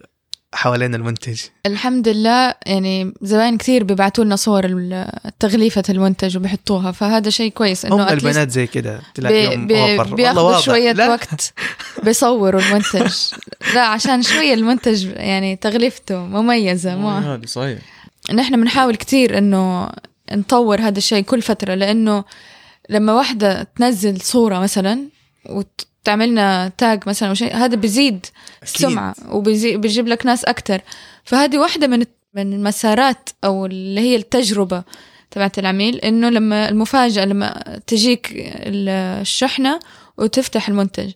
[0.54, 1.40] حوالين المنتج.
[1.66, 4.86] الحمد لله يعني زباين كثير بيبعتوا لنا صور
[5.40, 10.60] تغليفة المنتج وبيحطوها فهذا شيء كويس هم انه least البنات زي كده تلاقيهم بي بياخذوا.
[10.60, 11.52] شوية لا، وقت
[12.02, 13.12] بيصوروا المنتج.
[13.74, 17.78] لا عشان شوية المنتج يعني تغليفته مميزة ما هذه صحيح.
[18.34, 19.88] نحن بنحاول كتير إنه
[20.32, 22.24] نطور هذا الشيء كل فترة لأنه
[22.90, 25.08] لما واحدة تنزل صورة مثلا
[26.04, 28.26] وتعملنا تاج مثلا أو شيء هذا بيزيد
[28.62, 30.80] السمعة وبيجيب لك ناس أكتر.
[31.24, 34.82] فهذه واحدة من من المسارات أو اللي هي التجربة
[35.30, 39.80] تبعت العميل إنه لما المفاجأة لما تجيك الشحنة
[40.18, 41.12] وتفتح المنتج.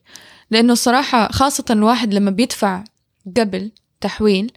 [0.50, 2.84] لأنه الصراحة خاصة الواحد لما بيدفع
[3.36, 3.70] قبل
[4.00, 4.52] تحويل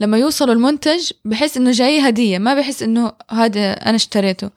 [0.00, 4.50] لما يوصلوا المنتج بحس إنه جاي هدية ما بحس إنه هذا أنا اشتريته.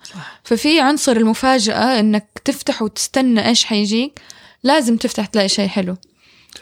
[0.44, 4.20] ففي عنصر المفاجأة إنك تفتح وتستنى إيش حيجيك؟
[4.64, 5.98] لازم تفتح تلاقي شيء حلو.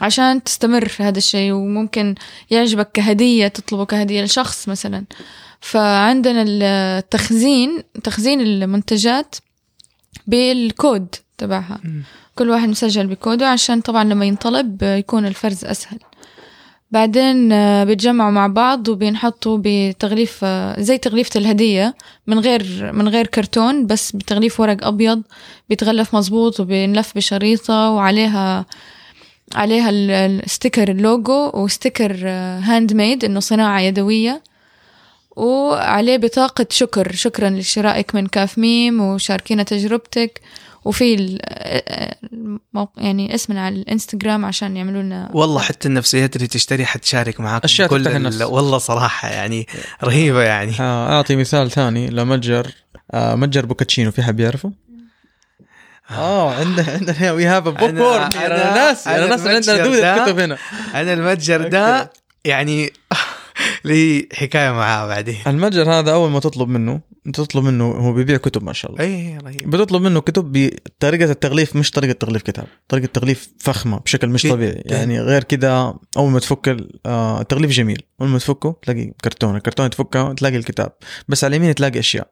[0.02, 2.16] عشان تستمر في هذا الشيء وممكن
[2.52, 5.06] يعجبك كهدية تطلبه كهدية لشخص مثلا.
[5.62, 9.36] فعندنا التخزين تخزين المنتجات
[10.28, 11.82] بالكود تبعها.
[12.36, 16.00] كل واحد مسجل بكوده عشان طبعا لما ينطلب يكون الفرز أسهل.
[16.92, 21.96] بعدين آه، بيتجمعوا مع بعض وبينحطوا بتغليف آه، زي تغليفة الهدية
[22.28, 25.22] من غير من غير كرتون بس بتغليف ورق أبيض
[25.70, 28.66] بيتغلف مظبوط وبينلف بشريطة وعليها
[29.56, 30.12] عليها ال-
[30.46, 32.28] ال sticker ال logo و sticker
[32.64, 34.42] handmade إنه صناعة يدوية.
[35.36, 40.42] وعليه بطاقة شكر شكرا لشرائك من كاف ميم وشاركينا تجربتك.
[40.88, 41.40] وفي ال-
[42.34, 47.64] الموق- يعني اسمنا على الانستغرام عشان يعملوا لنا والله حتى النفسيات اللي تشتري حتشارك معاك
[47.64, 48.42] أشياء بكل تفتح ال- النفس.
[48.42, 49.68] والله صراحة يعني
[50.04, 50.72] رهيبة يعني.
[50.80, 52.72] آه، أعطي مثال ثاني لمتجر
[53.14, 54.72] آه، متجر بوكاتشينو في حد يعرفه؟
[56.12, 56.54] آه.
[56.56, 60.40] عندنا عندنا وي هاف ا بوك أنا- أنا ناس أنا أنا ناس المتجر عندنا كتب
[60.40, 60.58] هنا.
[60.96, 62.12] أنا المتجر ده
[62.46, 62.92] يعني
[63.86, 65.38] لي حكاية معاه بعدين.
[65.48, 67.02] المتجر هذا أول ما تطلب منه
[67.34, 69.04] تطلب منه هو بيبيع كتب ما شاء الله.
[69.04, 69.70] اي رهيب.
[69.70, 74.54] بتطلب منه كتب بطريقة التغليف مش طريقة تغليف كتاب طريقة تغليف فخمة بشكل مش جداً.
[74.56, 74.84] طبيعي.
[74.86, 78.02] يعني غير كده أول ما تفك ال- آه، التغليف جميل.
[78.22, 80.92] أول ما تفكه تلاقي كرتون الكرتون تفكه تلاقي الكتاب.
[81.28, 82.28] بس على اليمين تلاقي أشياء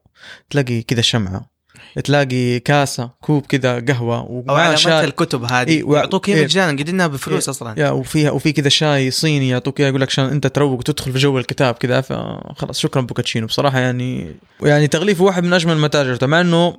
[0.49, 1.54] تلاقي كده شمعة.
[2.03, 5.03] تلاقي كاسة كوب كده قهوة أو ومعاه علامات شاي.
[5.05, 5.67] الكتب هذه.
[5.69, 6.43] إيه، و- يعطوك اياها إيه.
[6.43, 7.49] مجانا قدرنا بفلوس إيه.
[7.55, 7.79] أصلا.
[7.79, 11.17] يا وفيها وفي كذا شاي صيني يعطوك إياه يقول لك عشان أنت تروق وتدخل في
[11.17, 16.41] جو الكتاب كذا فخلاص شكرا بوكاتشينو بصراحة يعني يعني تغليفه واحد من أجمل المتاجر مع
[16.41, 16.77] إنه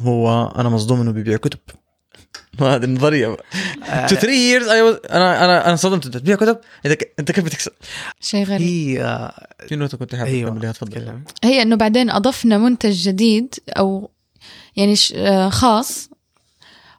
[0.00, 1.58] هو أنا مصدوم إنه بيبيع كتب.
[2.60, 3.36] هذه النظرية.
[4.08, 6.58] two 3 years أنا أنا أنا صدمت أنت تبيع كتب؟
[7.18, 7.72] أنت كيف بتكسب؟
[8.20, 8.60] شيء غريب.
[8.60, 9.30] هي
[9.68, 11.20] في نقطه كنت حابب أيوه تفضل.
[11.44, 14.10] هي إنه بعدين أضفنا منتج جديد أو
[14.76, 16.10] يعني ش- آه، خاص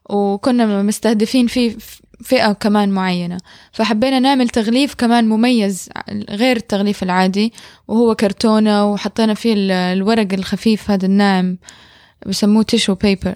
[0.10, 1.76] وكنا مستهدفين فيه
[2.24, 3.38] فئة كمان معينة.
[3.72, 5.90] فحبينا نعمل تغليف كمان مميز
[6.30, 7.54] غير التغليف العادي
[7.88, 11.58] وهو كرتونة وحطينا فيه ال- الورق الخفيف هذا الناعم
[12.26, 13.36] بسموه tissue paper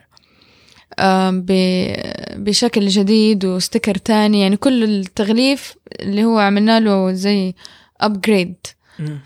[2.36, 4.42] بشكل جديد و sticker تاني.
[4.42, 7.56] يعني كل التغليف اللي هو عملنا له زي
[8.02, 8.56] upgrade.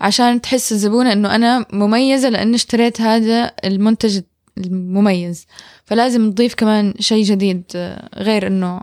[0.00, 4.20] عشان تحس الزبونة إنه أنا مميزة لأني اشتريت هذا المنتج
[4.58, 5.46] المميز.
[5.84, 8.80] فلازم نضيف كمان شيء جديد آه، غير إنه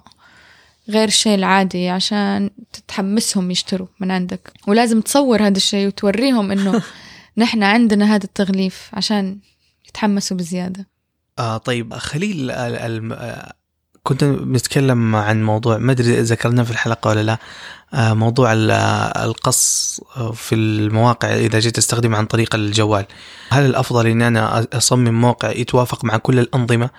[0.90, 4.52] غير الشيء العادي عشان تتحمسهم يشتروا من عندك.
[4.68, 6.82] ولازم تصور هذا الشيء وتوريهم إنه
[7.38, 9.40] نحن عندنا هذا التغليف عشان
[9.90, 10.88] يتحمسوا بزيادة.
[11.40, 13.54] آه طيب خليل آه،
[14.04, 17.38] كنت بنتكلم عن موضوع ما أدري ذكرناه في الحلقة ولا لا
[17.94, 18.72] آه موضوع ال-
[19.24, 23.06] القص آه، في المواقع إذا جيت أستخدمه عن طريق الجوال.
[23.50, 26.90] هل الأفضل إن أنا أصمم موقع يتوافق مع كل الأنظمة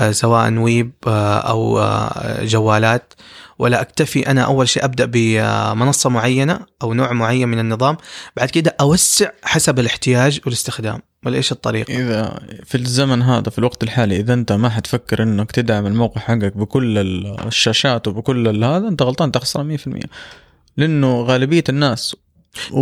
[0.00, 1.80] آه سواء ويب أو
[2.42, 3.14] جوالات
[3.58, 7.96] ولا أكتفي أنا أول شيء أبدأ بمنصة معينة أو نوع معين من النظام
[8.36, 13.82] بعد كده أوسع حسب الاحتياج والاستخدام؟ ولا إيش الطريقة؟ إذا في الزمن هذا في الوقت
[13.82, 19.02] الحالي إذا أنت ما حتفكر إنك تدعم الموقع حقك بكل ال- الشاشات وبكل هذا أنت
[19.02, 20.00] غلطان تخسر 100%
[20.76, 22.16] لأنه غالبية الناس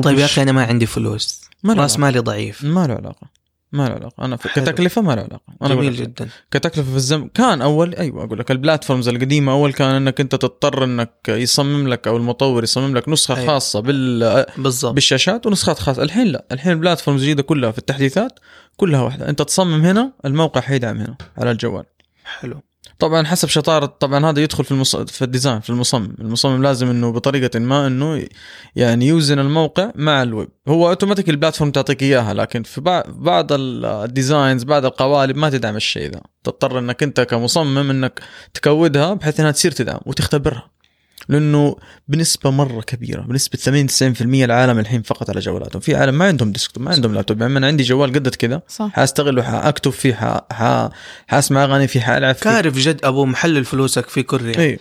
[0.02, 1.40] طيب يا أخي أنا ما عندي فلوس.
[1.62, 1.98] ما راس.
[1.98, 2.64] مالي ضعيف.
[2.64, 3.35] ما له علاقة.
[3.76, 4.24] ما له علاقة.
[4.24, 4.48] أنا في.
[4.48, 5.42] كتكلفة ما له علاقة.
[5.62, 5.96] أنا جميل.
[5.96, 6.28] جدا.
[6.50, 10.84] كتكلفة في الزمن كان اول أيوه أقول لك البلاتفورمز القديمة أول كان إنك أنت تضطر
[10.84, 13.46] إنك يصمم لك أو المطور يصمم لك نسخة أيوة.
[13.46, 14.94] خاصة بال بالضبط.
[14.94, 16.02] بالشاشات ونسخات خاصة.
[16.02, 16.44] الحين لا.
[16.52, 18.38] الحين البلاتفورمز الجديده كلها في التحديثات
[18.76, 19.28] كلها واحدة.
[19.28, 21.84] أنت تصمم هنا الموقع حيدعم هنا على الجوال.
[22.24, 22.60] حلو.
[22.98, 24.96] طبعا حسب شطارة طبعا هذا يدخل في المص...
[24.96, 26.14] في ال design في المصمم.
[26.20, 28.26] المصمم لازم إنه بطريقة ما إنه
[28.76, 30.48] يعني يوزن الموقع مع الويب.
[30.68, 35.50] هو automatic ال platform تعطيك إياها لكن في بعض بعض ال designs بعض القوالب ما
[35.50, 36.20] تدعم الشيء ذا.
[36.44, 38.20] تضطر إنك أنت كمصمم إنك
[38.54, 40.75] تكودها بحيث إنها تصير تدعم وتختبرها.
[41.28, 41.76] لأنه
[42.08, 45.80] بنسبة مرة كبيرة بنسبة 80 90% العالم الحين فقط على جوالاتهم.
[45.80, 47.40] في عالم ما عندهم desktop ما عندهم لابتوب.
[47.40, 48.88] يعني أنا عندي جوال قدت كذا صح.
[48.92, 50.40] حاستغله حأكتب فيه ح...
[50.52, 50.88] ح...
[51.26, 52.50] حاسمع أغاني فيه حألعب فيه.
[52.50, 54.58] كارف جد أبو محلل فلوسك في كوريا.
[54.58, 54.78] اي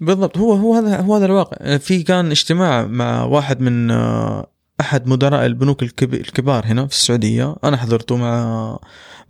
[0.00, 0.38] بالضبط.
[0.38, 1.76] هو هو هذا هو هذا الواقع.
[1.78, 4.46] في كان اجتماع مع واحد من آه،
[4.80, 7.56] أحد مدراء البنوك الكب- الكبار هنا في السعودية.
[7.64, 8.78] أنا حضرته مع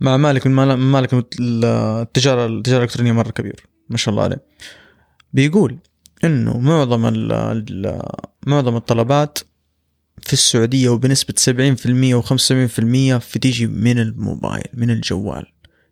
[0.01, 4.41] مع مالك من مال- من مالك التجارة التجارة الإلكترونية مرة كبير ما شاء الله عليه.
[5.33, 5.77] بيقول
[6.23, 8.01] إنه معظم ال ال
[8.47, 9.39] معظم الطلبات
[10.21, 15.45] في السعودية وبنسبة 70% و75% في تيجي من الموبايل من الجوال.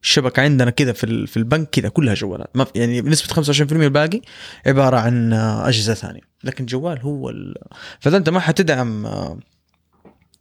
[0.04, 2.58] الشبكة عندنا كذا في في البنك كذا كلها جوالات.
[2.58, 4.22] ما يعني بنسبة 25% الباقي
[4.66, 6.22] عبارة عن أجهزة ثانية.
[6.44, 7.56] لكن جوال هو ال...
[8.00, 9.02] فإذا أنت ما حتدعم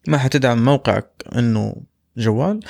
[0.08, 1.76] ما حتدعم موقعك إنه
[2.16, 2.60] جوال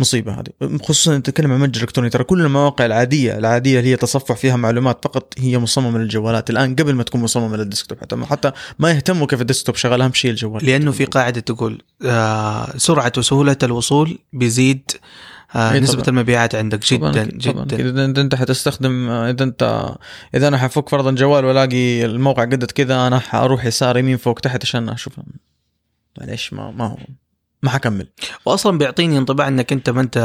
[0.00, 0.76] مصيبة هذه.
[0.82, 4.56] خصوصا انت تتكلم عن متجر إلكتروني ترى كل المواقع العادية العادية اللي هي تصفح فيها
[4.56, 6.50] معلومات فقط هي مصممة للجوالات.
[6.50, 10.30] الآن قبل ما تكون مصممة للديسكتوب حتى حتى ما يهتموا كيف الديسكتوب شغال أهم شيء
[10.30, 10.66] الجوال.
[10.66, 14.90] لأنه في قاعدة تقول آه سرعة وسهولة الوصول بيزيد
[15.54, 16.08] آه إيه نسبة طبعاً.
[16.08, 17.64] المبيعات عندك طبعاً جدا طبعاً.
[17.64, 17.74] جدا.
[17.74, 17.86] أكيد.
[17.86, 19.94] إذا أنت انت حتستخدم إذا أنت
[20.34, 24.62] إذا أنا حفك فرضا جوال والاقي الموقع قدت كذا أنا حأروح يسار يمين فوق تحت
[24.64, 25.12] عشان أشوف
[26.20, 26.96] معليش ما ما هو.
[27.62, 28.08] ما حكمل.
[28.44, 30.18] واصلا بيعطيني انطباع إنك أنت ما أنت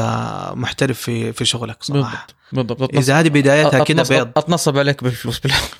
[0.55, 2.95] محترف في في شغلك صراحة بالضبط بالضبط.
[2.97, 4.31] إذا هذه بدايتها كذا بيض.
[4.37, 5.77] اتنصب عليك بالفلوس بالآخر.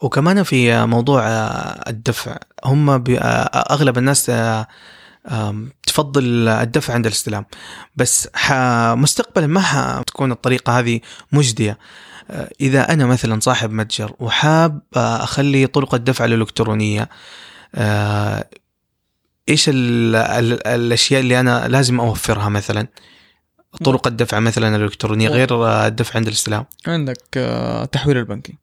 [0.00, 1.22] وكمان في موضوع
[1.88, 2.90] الدفع هم
[3.70, 4.66] أغلب الناس آه،
[5.86, 7.46] تفضل الدفع عند الاستلام.
[7.96, 8.28] بس
[8.96, 11.00] مستقبلا ما حتكون الطريقة هذه
[11.32, 11.78] مجدية.
[12.30, 17.08] آه، إذا أنا مثلا صاحب متجر وحاب آه، أخلي طرق الدفع الالكترونيه
[19.48, 22.86] إيش ال ال الأشياء اللي أنا لازم أوفرها مثلا؟
[23.84, 26.64] طرق الدفع مثلا الإلكترونية غير آه، الدفع عند الاستلام.
[26.86, 28.54] عندك آه، التحويل البنكي.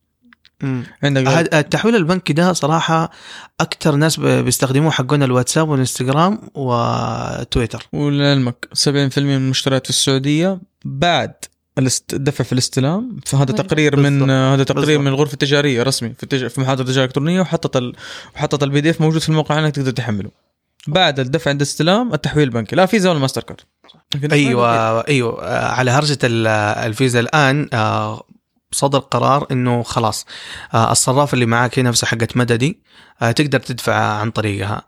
[1.04, 3.12] عندك التحويل البنكي ده صراحة
[3.60, 7.88] أكثر ناس بيستخدموه حقون الواتساب والإنستغرام وتويتر.
[7.94, 11.34] ولعلمك 70% من المشتريات في السعودية بعد
[12.14, 13.20] الدفع في الاستلام.
[13.26, 13.68] فهذا بالضبط.
[13.68, 14.30] تقرير من بالضبط.
[14.30, 15.02] هذا تقرير بالضبط.
[15.02, 16.48] من الغرفة التجارية رسمي في التج...
[16.48, 17.94] في محاضره التجاره الالكترونيه وحطت ال...
[18.36, 20.32] وحطت ال PDF موجود في الموقع أنك تقدر تحمله.
[20.88, 22.76] بعد الدفع عند الاستلام التحويل البنكي.
[22.76, 23.62] لا فيزا ولا ماستر كارد.
[24.32, 25.44] أيوة أيوة.
[25.44, 26.48] آه، على هرجة ال-
[26.88, 28.24] الفيزا الآن آه،
[28.72, 30.26] صدر قرار إنه خلاص
[30.74, 32.82] آه، الصراف اللي معاك هي نفسها حقت مدى
[33.36, 34.82] تقدر تدفع عن طريقها.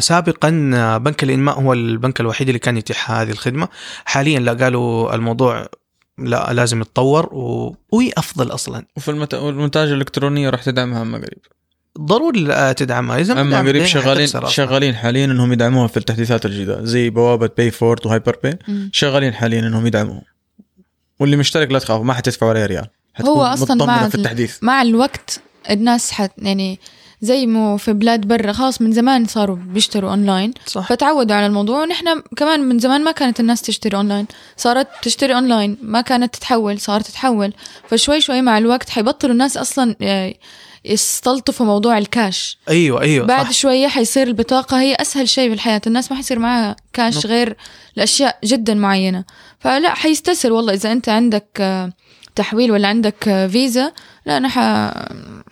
[0.00, 0.50] سابقا
[0.98, 3.68] بنك الإنماء هو البنك الوحيد اللي كان يتيح هذه الخدمة.
[4.04, 5.66] حاليا لا قالوا الموضوع
[6.18, 7.76] لا لازم يتطور و...
[7.92, 8.86] وهي افضل أصلا.
[8.96, 9.76] وفي المت...
[9.76, 11.38] الالكترونيه راح تدعمها أما قريب.
[12.00, 14.28] ضروري تدعمها إذا ما أما قريب شغالين.
[14.48, 18.58] شغالين حاليا إنهم يدعموها في التحديثات الجديدة زي بوابة PayFort و HyperPay.
[18.92, 20.22] شغالين حاليا إنهم يدعموها.
[21.20, 24.58] واللي مشترك لا تخافوا ما حتدفعوا عليه ريال حتكون هو أصلاً مطمنة بعد في التحديث.
[24.62, 25.40] مع الوقت
[25.70, 26.80] الناس حت يعني
[27.20, 30.88] زي مو في بلاد برا خلاص من زمان صاروا بيشتروا اونلاين صح.
[30.88, 34.26] فتعودوا على الموضوع ونحن كمان من زمان ما كانت الناس تشتري اونلاين
[34.56, 37.52] صارت تشتري اونلاين ما كانت تتحول صارت تتحول.
[37.88, 39.96] فشوي شوي مع الوقت حيبطلوا الناس أصلا
[40.86, 43.52] آه، يستلطفوا موضوع الكاش أيوه أيوه بعد صح.
[43.52, 47.26] شوية حيصير البطاقة هي أسهل شيء في الحياة الناس ما حيصير معاها كاش.
[47.26, 47.56] غير
[47.96, 49.24] لأشياء جدا معينة
[49.60, 51.92] فلا حيستسهل والله إذا أنت عندك آه،
[52.34, 53.92] تحويل ولا عندك آه، فيزا
[54.26, 54.58] لا أنا ح...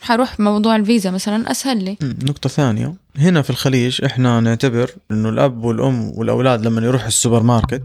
[0.02, 1.96] حروح موضوع الفيزا مثلا أسهل لي.
[2.02, 2.94] مم، نقطة ثانية.
[3.18, 7.82] هنا في الخليج إحنا نعتبر إنه الأب والأم والأولاد لما يروحوا السوبر ماركت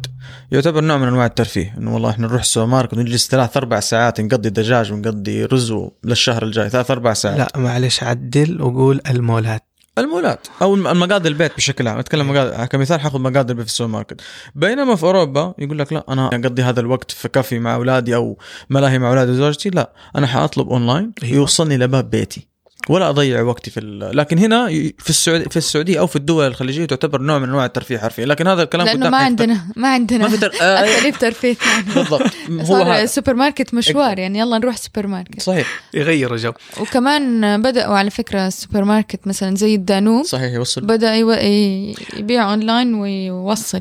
[0.51, 1.76] يعتبر نوع من أنواع الترفيه.
[1.78, 6.43] إنه والله إحنا نروح السوبر ماركت ونجلس ثلاث أربع ساعات نقضي دجاج ونقضي رز للشهر
[6.43, 6.70] الجاي.
[6.70, 7.38] ثلاث أربع ساعات.
[7.38, 9.63] لا معلش عدل وقول المولات.
[9.97, 11.97] المولات أو المقاضي البيت بشكل عام.
[11.97, 14.21] أتكلم مقاضي كمثال حاخذ مقاضي البيت في السوبر ماركت
[14.55, 18.37] بينما في أوروبا يقول لك لا أنا أقضي هذا الوقت في كافي مع أولادي أو
[18.69, 21.35] ملاهي مع أولادي وزوجتي لا أنا حأطلب أونلاين أيوة.
[21.35, 22.47] يوصلني لباب بيتي.
[22.89, 24.17] ولا أضيع وقتي في ال...
[24.17, 24.67] لكن هنا
[24.97, 28.47] في السعوديه في السعودية أو في الدول الخليجية تعتبر نوع من أنواع الترفيه حرفيا لكن
[28.47, 29.17] هذا الكلام لأنه قدام ما.
[29.17, 30.51] عندنا ما عندنا ما في تر...
[30.61, 31.55] آه أساليب ترفيه
[31.95, 32.21] بالضبط.
[32.49, 33.05] هو صار هذا.
[33.05, 35.67] سوبر ماركت مشوار يعني يلا نروح سوبر ماركت صحيح.
[35.93, 36.51] يغيروا جو
[36.82, 40.25] وكمان بدأوا على فكرة السوبر ماركت مثلا زي الدانوب.
[40.25, 41.01] صحيح يوصل.
[41.03, 43.80] يو- ي- يبيع اونلاين ويوصل.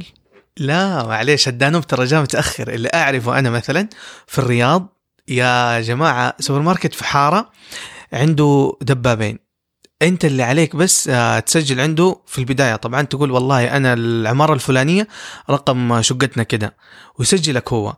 [0.56, 2.68] لا معليش الدانوب ترى جاء متأخر.
[2.74, 3.88] اللي أعرفه أنا مثلا
[4.26, 4.96] في الرياض
[5.28, 7.50] يا جماعة سوبر ماركت في حارة
[8.12, 9.38] عنده دبابين.
[10.02, 12.76] أنت اللي عليك بس آه، تسجل عنده في البداية.
[12.76, 15.08] طبعا تقول والله أنا العمارة الفلانية
[15.50, 16.76] رقم شقتنا كده
[17.18, 17.96] ويسجلك هو.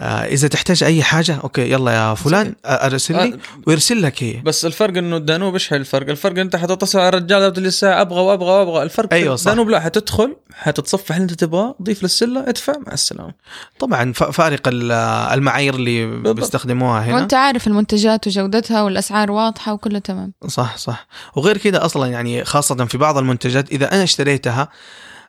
[0.00, 4.40] إذا تحتاج أي حاجة أوكي يلا يا فلان آه، أرسل لي آه، ويرسل لك هي
[4.44, 8.50] بس الفرق إنه الدانوب إيش الفرق؟ الفرق أنت حتتصل على الرجال وتقول الساعة أبغى وأبغى
[8.50, 9.46] وأبغى الفرق أيوة صح.
[9.50, 13.32] الدانوب لا حتدخل حتتصفح اللي أنت تبغاه ضيف للسلة ادفع مع السلامة
[13.78, 14.92] طبعا فارق ال-
[15.32, 16.06] المعايير اللي.
[16.32, 22.06] بيستخدموها هنا وأنت عارف المنتجات وجودتها والأسعار واضحة وكله تمام صح صح وغير كده أصلا
[22.06, 24.68] يعني خاصة في بعض المنتجات إذا أنا اشتريتها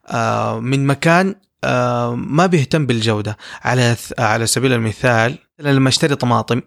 [0.08, 1.36] آه، من مكان آه،
[2.16, 3.38] ما بيهتم بالجودة.
[3.62, 6.62] على على سبيل المثال لما أشتري طماطم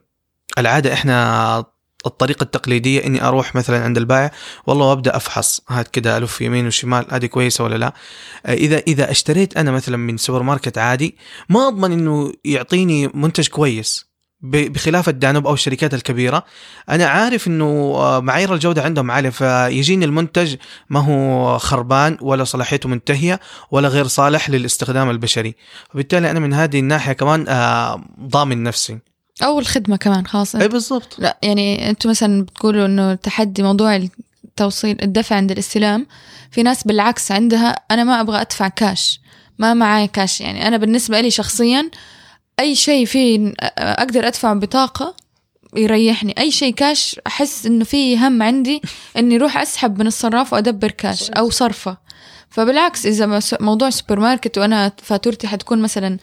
[0.59, 1.65] العادة إحنا
[2.07, 4.31] الطريقة التقليدية إني أروح مثلا عند البائع
[4.67, 5.61] والله وابدا أفحص.
[5.69, 7.93] هات كده ألف يمين وشمال هذه كويسة ولا لا؟
[8.47, 11.17] آه، إذا إذا اشتريت أنا مثلا من سوبر ماركت عادي
[11.49, 14.07] ما أضمن إنه يعطيني منتج كويس.
[14.41, 16.45] بخلاف الدانوب أو الشركات الكبيرة.
[16.91, 20.57] أنا عارف إنه آه، معايير الجودة عندهم عالية فيجيني المنتج
[20.91, 25.55] ما هو خربان ولا صلاحيته منتهية ولا غير صالح للاستخدام البشري.
[25.95, 28.99] وبالتالي أنا من هذه الناحية كمان آه، ضامن نفسي.
[29.43, 31.17] أو الخدمة كمان خلاص اي بالضبط.
[31.19, 33.97] لا يعني أنتم مثلا بتقولوا إنه تحدي موضوع
[34.45, 36.07] التوصيل الدفع عند الاستلام.
[36.51, 39.21] في ناس بالعكس عندها أنا ما أبغى أدفع كاش
[39.59, 41.91] ما معي كاش يعني أنا بالنسبة لي شخصيا
[42.61, 45.17] أي شيء فيه أقدر أدفع بطاقة
[45.77, 46.35] يريحني.
[46.39, 48.83] أي شيء كاش أحس إنه في هم عندي
[49.17, 51.97] إني أروح أسحب من الصراف وأدبر كاش أو صرفة.
[52.51, 56.19] فبالعكس إذا موضوع سوبر ماركت وأنا فاتورتي حتكون مثلا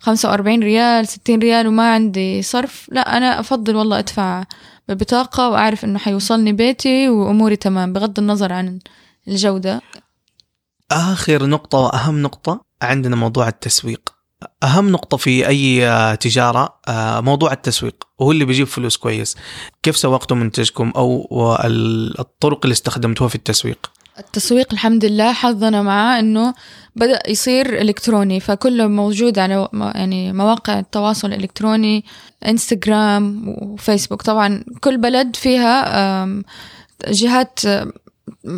[0.00, 4.44] 45 ريال 60 ريال وما عندي صرف لا أنا أفضل والله أدفع
[4.88, 8.78] ببطاقة وأعرف إنه حيوصلني بيتي وأموري تمام بغض النظر عن
[9.28, 9.82] الجودة.
[10.92, 14.13] آخر نقطة وأهم نقطة عندنا موضوع التسويق.
[14.62, 19.36] أهم نقطة في أي آه، تجارة آه، موضوع التسويق وهو اللي بيجيب فلوس كويس.
[19.82, 26.18] كيف سوقتوا منتجكم أو ال- الطرق اللي استخدمتوها في التسويق؟ التسويق الحمد لله حظنا معاه
[26.18, 26.54] إنه
[26.96, 32.04] بدأ يصير إلكتروني فكله موجود على يعني مواقع التواصل الإلكتروني
[32.46, 34.22] إنستغرام وفيسبوك.
[34.22, 36.26] طبعا كل بلد فيها
[37.08, 37.60] جهات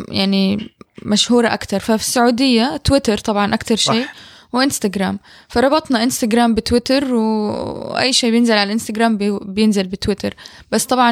[0.07, 0.69] يعني
[1.03, 1.79] مشهورة أكتر.
[1.79, 4.03] ففي السعودية تويتر طبعا أكتر شيء.
[4.05, 4.13] صح.
[4.53, 5.19] وإنستغرام.
[5.49, 10.35] فربطنا إنستغرام بتويتر وأي شيء بينزل على الانستغرام بي- بينزل بتويتر.
[10.71, 11.11] بس طبعا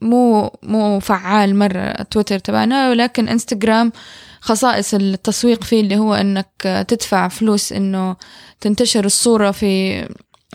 [0.00, 3.92] مو مو فعال مرة تويتر تبعنا ولكن إنستغرام
[4.40, 8.16] خصائص التسويق فيه اللي هو إنك تدفع فلوس إنه
[8.60, 10.04] تنتشر الصورة في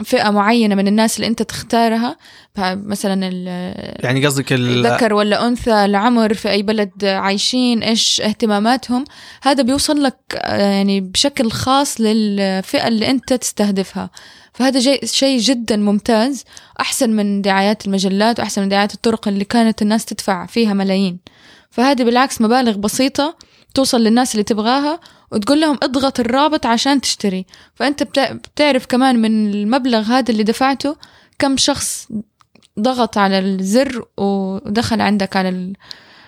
[0.03, 2.17] فئة معينة من الناس اللي أنت تختارها
[2.57, 9.03] مثلا ال- يعني قصدك ال- ذكر ولا أنثى العمر في أي بلد عايشين إيش اهتماماتهم
[9.43, 14.09] هذا بيوصل لك آه، يعني بشكل خاص للفئة اللي أنت تستهدفها.
[14.53, 16.43] فهذا شيء جدا ممتاز
[16.79, 21.19] أحسن من دعايات المجلات وأحسن من دعايات الطرق اللي كانت الناس تدفع فيها ملايين.
[21.71, 23.35] فهذه بالعكس مبالغ بسيطة
[23.73, 24.99] توصل للناس اللي تبغاها
[25.31, 27.45] وتقول لهم اضغط الرابط عشان تشتري.
[27.75, 30.95] فأنت بتع- بتعرف كمان من المبلغ هذا اللي دفعته
[31.39, 32.07] كم شخص
[32.79, 35.73] ضغط على الزر ودخل عندك على ال-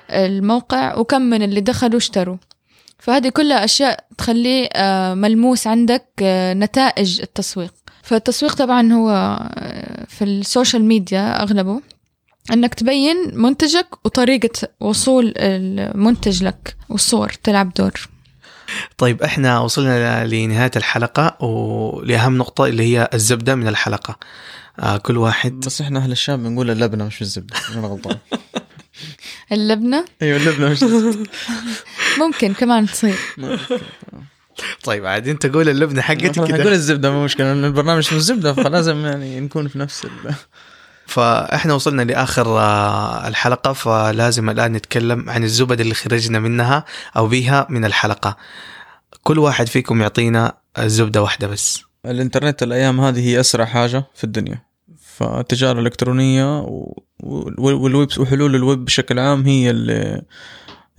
[0.10, 2.38] الموقع وكم من اللي دخلوا اشتروا.
[3.00, 7.74] فهذه كلها أشياء تخليه آه، ملموس عندك آه، نتائج التسويق.
[8.04, 11.82] فالتسويق طبعا هو آه، في السوشيال ميديا أغلبه
[12.54, 18.10] أنك تبين منتجك وطريقة وصول المنتج لك والصور تلعب دور.
[18.98, 24.20] طيب إحنا وصلنا لنهاية الحلقة ولأهم نقطة اللي هي الزبدة من الحلقة.
[24.80, 28.18] آه كل واحد بس إحنا أهل الشام بنقول اللبنة مش الزبده أنا غلطان.
[29.52, 31.30] اللبنة؟ أيوه اللبنة مش الزبده
[32.22, 33.16] ممكن كمان تصير.
[34.84, 36.72] طيب عاد أنت قول اللبنة حقتك كده.
[36.72, 40.34] الزبدة مو مشكلة لأن البرنامج اسمه الزبده فلازم يعني نكون في نفس ال...
[41.12, 46.86] فاحنا وصلنا لآخر آه، الحلقة فلازم الآن نتكلم عن الزبد اللي خرجنا منها
[47.18, 48.38] أو بيها من الحلقة.
[49.24, 51.84] كل واحد فيكم يعطينا زبده واحدة بس.
[52.06, 54.62] الإنترنت الأيام هذه هي أسرع حاجة في الدنيا.
[55.02, 56.66] فالتجارة الإلكترونية
[57.24, 60.22] والويب وحلول الويب بشكل عام هي اللي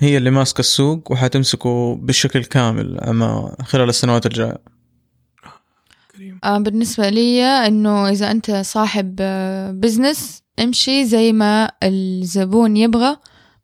[0.00, 4.71] هي اللي ماسكة السوق وحتمسكه بشكل كامل أما خلال السنوات الجاية.
[6.44, 13.16] آه، بالنسبة لي إنه إذا أنت صاحب آه، business امشي زي ما الزبون يبغى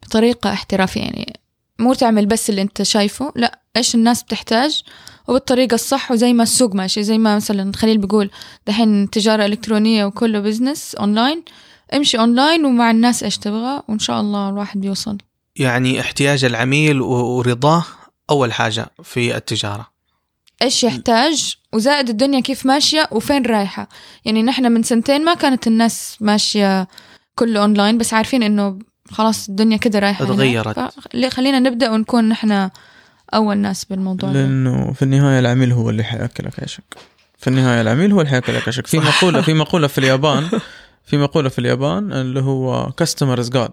[0.03, 1.01] بطريقة احترافية.
[1.01, 1.41] يعني
[1.79, 4.83] مو تعمل بس اللي أنت شايفه لا إيش الناس بتحتاج؟
[5.29, 7.03] وبالطريقة الصح وزي ما السوق ماشي.
[7.03, 8.31] زي ما مثلا خليل بيقول
[8.67, 11.43] دحين تجارة إلكترونية وكله business online
[11.95, 15.19] امشي أونلاين ومع الناس إيش تبغى وإن شاء الله الواحد بيوصل.
[15.57, 17.07] يعني احتياج العميل و-
[17.37, 17.85] ورضاه
[18.31, 19.89] أول حاجة في التجارة.
[20.63, 23.89] إيش يحتاج؟ وزائد الدنيا كيف ماشية وفين رايحة.
[24.25, 26.89] يعني نحن من سنتين ما كانت الناس ماشية
[27.35, 28.79] كله اونلاين بس عارفين إنه
[29.11, 30.11] خلاص الدنيا كده.
[30.11, 30.79] اتغيرت.
[30.79, 32.71] فليه- خلينا نبدأ ونكون نحن
[33.35, 34.41] أول ناس بالموضوع ده.
[34.43, 36.97] لأنه في النهاية العميل هو اللي حياكلك عيشك
[37.39, 40.49] في النهاية العميل هو اللي حياكلك عيشك في مقوله في مقولة في اليابان
[41.05, 43.71] في مقولة في اليابان اللي هو كاستمر از جاد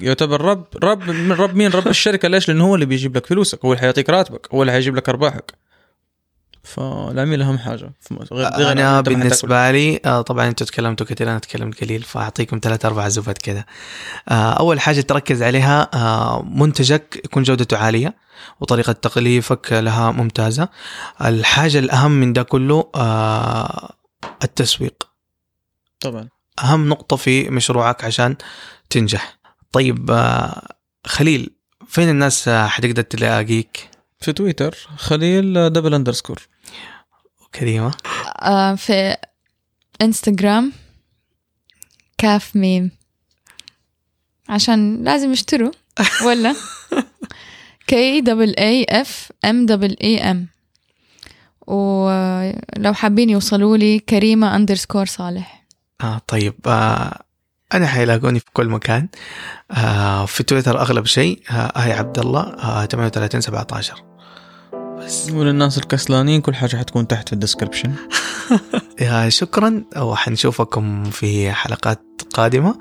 [0.00, 2.28] يعتبر رب رب من رب مين؟ رب الشركة.
[2.28, 3.64] ليش؟ لأنه هو اللي بيجيب لك فلوسك.
[3.64, 4.48] هو اللي حيعطيك راتبك.
[4.54, 5.54] هو اللي حيجيب لك أرباحك.
[6.62, 7.92] فالعميل أهم حاجة.
[8.32, 9.00] غير غير أنا.
[9.00, 13.64] بالنسبة لي آه، طبعا أنتم تكلمتوا كثير أنا تكلمت قليل فأعطيكم ثلاث أربع زبد كذا.
[14.28, 18.16] آه، أول حاجة تركز عليها آه، منتجك يكون جودته عالية
[18.60, 20.68] وطريقة تغليفك لها ممتازة.
[21.24, 22.90] الحاجة الأهم من ده كله
[24.44, 25.08] التسويق.
[26.00, 26.28] طبعا.
[26.62, 28.36] أهم نقطة في مشروعك عشان
[28.90, 29.38] تنجح.
[29.72, 30.30] طيب
[31.06, 31.50] خليل
[31.88, 33.89] فين الناس حتقدر تلاقيك؟
[34.20, 36.48] في تويتر خليل double underscore
[37.54, 37.94] كريمة.
[38.42, 39.16] آه في
[40.02, 40.72] انستغرام
[42.18, 42.90] كاف ميم.
[44.48, 45.70] عشان لازم يشتروا
[46.26, 46.54] ولا؟
[47.86, 50.48] K double A F M double A M
[51.66, 55.66] ولو حابين يوصلوا لي كريمة underscore صالح.
[56.00, 57.22] آه طيب آه
[57.74, 59.08] أنا حيلاقوني في كل مكان.
[59.70, 64.09] آه في تويتر أغلب شيء آه هاي عبد الله آه 38 17
[65.00, 65.30] بس.
[65.30, 67.92] وللناس الكسلانين كل حاجة حتكون تحت في ال description.
[69.00, 69.84] يا شكرا.
[69.96, 72.02] وحنشوفكم في حلقات
[72.34, 72.74] قادمة.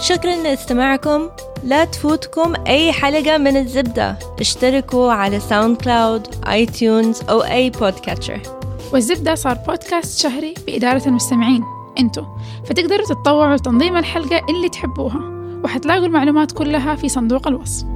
[0.00, 1.30] شكرا لاستماعكم.
[1.64, 4.18] لا تفوتكم أي حلقة من الزبدة.
[4.40, 11.64] اشتركوا على SoundCloud iTunes أو أي podcatcher والزبدة صار بودكاست شهري بإدارة المستمعين
[11.98, 12.24] انتو.
[12.64, 15.20] فتقدروا تتطوعوا لتنظيم الحلقة اللي تحبوها
[15.64, 17.86] وحتلاقوا المعلومات كلها في صندوق الوصف.